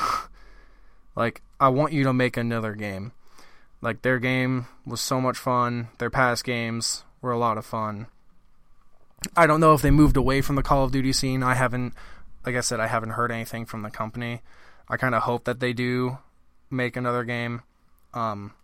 like 1.16 1.42
I 1.58 1.68
want 1.68 1.92
you 1.92 2.04
to 2.04 2.12
make 2.12 2.36
another 2.36 2.74
game. 2.74 3.12
Like 3.80 4.02
their 4.02 4.18
game 4.18 4.66
was 4.84 5.00
so 5.00 5.20
much 5.20 5.38
fun. 5.38 5.88
Their 5.98 6.10
past 6.10 6.44
games 6.44 7.04
were 7.22 7.32
a 7.32 7.38
lot 7.38 7.58
of 7.58 7.64
fun. 7.64 8.06
I 9.36 9.46
don't 9.46 9.60
know 9.60 9.74
if 9.74 9.82
they 9.82 9.90
moved 9.90 10.16
away 10.16 10.40
from 10.40 10.56
the 10.56 10.62
Call 10.62 10.84
of 10.84 10.92
Duty 10.92 11.12
scene. 11.12 11.42
I 11.42 11.54
haven't, 11.54 11.94
like 12.44 12.56
I 12.56 12.60
said, 12.60 12.80
I 12.80 12.86
haven't 12.86 13.10
heard 13.10 13.30
anything 13.30 13.66
from 13.66 13.82
the 13.82 13.90
company. 13.90 14.40
I 14.88 14.96
kind 14.96 15.14
of 15.14 15.22
hope 15.22 15.44
that 15.44 15.60
they 15.60 15.72
do 15.72 16.18
make 16.70 16.96
another 16.96 17.24
game, 17.24 17.62
um, 18.14 18.54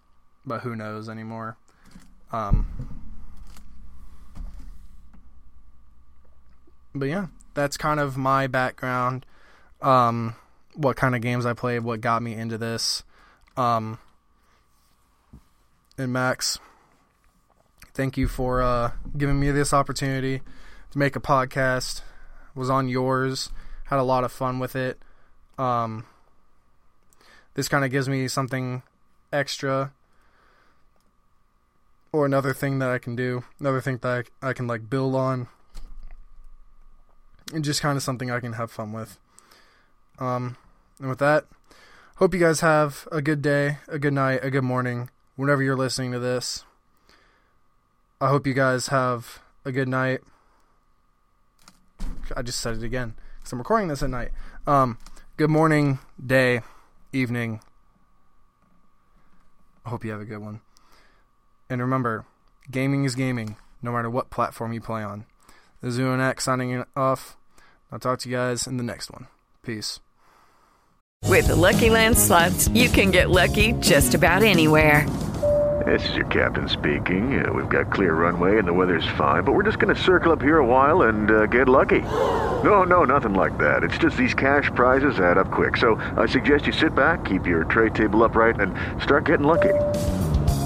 but 0.47 0.61
who 0.61 0.77
knows 0.77 1.09
anymore. 1.09 1.57
Um, 2.33 2.67
but 6.95 7.07
yeah, 7.07 7.27
that's 7.55 7.77
kind 7.77 8.01
of 8.01 8.17
my 8.17 8.47
background. 8.47 9.27
Um, 9.83 10.37
what 10.75 10.97
kind 10.97 11.15
of 11.15 11.23
games 11.23 11.47
I 11.47 11.53
played, 11.55 11.81
what 11.81 12.01
got 12.01 12.23
me 12.23 12.35
into 12.35 12.59
this. 12.59 13.03
Um, 13.57 13.99
and 15.99 16.13
Max, 16.13 16.59
thank 17.95 18.17
you 18.17 18.29
for 18.29 18.63
uh, 18.63 18.93
giving 19.17 19.41
me 19.41 19.51
this 19.51 19.73
opportunity 19.73 20.43
to 20.91 20.99
make 20.99 21.17
a 21.17 21.21
podcast. 21.21 22.03
Was 22.55 22.71
on 22.71 22.89
yours, 22.89 23.51
had 23.85 23.99
a 23.99 24.03
lot 24.03 24.25
of 24.25 24.33
fun 24.33 24.59
with 24.59 24.77
it. 24.77 24.99
Um, 25.59 26.07
this 27.55 27.69
kind 27.69 27.85
of 27.85 27.91
gives 27.91 28.09
me 28.09 28.29
something 28.29 28.83
extra, 29.33 29.93
or 32.17 32.25
another 32.25 32.55
thing 32.55 32.79
that 32.79 32.89
I 32.89 32.97
can 32.97 33.15
do, 33.15 33.45
another 33.61 33.83
thing 33.83 33.99
that 33.99 34.27
I, 34.43 34.49
I 34.49 34.53
can 34.55 34.67
like 34.67 34.89
build 34.89 35.15
on, 35.15 35.49
and 37.53 37.63
just 37.63 37.83
kind 37.83 37.97
of 37.97 38.03
something 38.03 38.31
I 38.31 38.41
can 38.41 38.55
have 38.55 38.71
fun 38.71 38.95
with. 38.95 39.19
Um, 40.19 40.57
and 40.99 41.11
with 41.11 41.19
that, 41.19 41.45
hope 42.17 42.33
you 42.33 42.41
guys 42.41 42.61
have 42.61 43.07
a 43.13 43.21
good 43.21 43.43
day, 43.43 43.79
a 43.87 43.99
good 43.99 44.15
night, 44.15 44.41
a 44.43 44.51
good 44.51 44.65
morning, 44.65 45.11
whenever 45.37 45.63
you're 45.63 45.77
listening 45.77 46.13
to 46.13 46.19
this. 46.19 46.65
I 48.19 48.29
hope 48.29 48.47
you 48.47 48.55
guys 48.55 48.87
have 48.87 49.43
a 49.67 49.71
good 49.71 49.89
night. 49.89 50.23
I 52.35 52.41
just 52.41 52.61
said 52.61 52.77
it 52.77 52.83
again 52.83 53.15
because 53.39 53.53
I'm 53.53 53.59
recording 53.59 53.89
this 53.89 54.03
at 54.03 54.09
night. 54.09 54.31
Um, 54.67 54.97
good 55.37 55.51
morning, 55.51 55.99
day, 56.25 56.63
evening. 57.13 57.61
I 59.85 59.91
hope 59.91 60.03
you 60.03 60.13
have 60.13 60.23
a 60.23 60.25
good 60.25 60.39
one. 60.39 60.63
And 61.69 61.81
remember, 61.81 62.25
gaming 62.71 63.05
is 63.05 63.15
gaming, 63.15 63.57
no 63.83 63.93
matter 63.93 64.11
what 64.11 64.31
platform 64.31 64.73
you 64.73 64.81
play 64.81 65.03
on. 65.03 65.25
The 65.83 66.03
X 66.21 66.45
signing 66.45 66.85
off. 66.97 67.37
I'll 67.93 67.99
talk 67.99 68.19
to 68.21 68.29
you 68.29 68.37
guys 68.37 68.67
in 68.67 68.77
the 68.77 68.83
next 68.83 69.11
one. 69.11 69.27
Peace. 69.63 70.01
With 71.25 71.49
the 71.49 71.57
Lucky 71.57 71.91
Land 71.91 72.17
slots, 72.17 72.69
you 72.69 72.89
can 72.89 73.11
get 73.11 73.31
lucky 73.31 73.73
just 73.75 74.15
about 74.15 74.43
anywhere. 74.43 75.07
This 75.85 76.09
is 76.09 76.17
your 76.17 76.27
captain 76.27 76.69
speaking. 76.69 77.45
Uh, 77.45 77.53
we've 77.53 77.69
got 77.69 77.93
clear 77.93 78.15
runway 78.15 78.59
and 78.59 78.67
the 78.67 78.73
weather's 78.73 79.07
fine, 79.17 79.45
but 79.45 79.53
we're 79.53 79.63
just 79.63 79.79
going 79.79 79.95
to 79.95 80.01
circle 80.01 80.33
up 80.33 80.41
here 80.43 80.59
a 80.59 80.67
while 80.67 81.03
and 81.03 81.31
uh, 81.31 81.47
get 81.47 81.69
lucky. 81.69 82.01
No, 82.01 82.83
no, 82.85 83.05
nothing 83.05 83.35
like 83.35 83.57
that. 83.59 83.85
It's 83.85 83.99
just 83.99 84.17
these 84.17 84.35
cash 84.35 84.71
prizes 84.75 85.21
add 85.21 85.39
up 85.39 85.51
quick. 85.51 85.77
So 85.77 85.97
I 86.17 86.27
suggest 86.27 86.67
you 86.67 86.73
sit 86.73 86.95
back, 86.95 87.25
keep 87.25 87.47
your 87.47 87.65
tray 87.65 87.91
table 87.91 88.25
upright, 88.25 88.59
and 88.59 88.75
start 89.03 89.27
getting 89.27 89.47
lucky. 89.47 89.75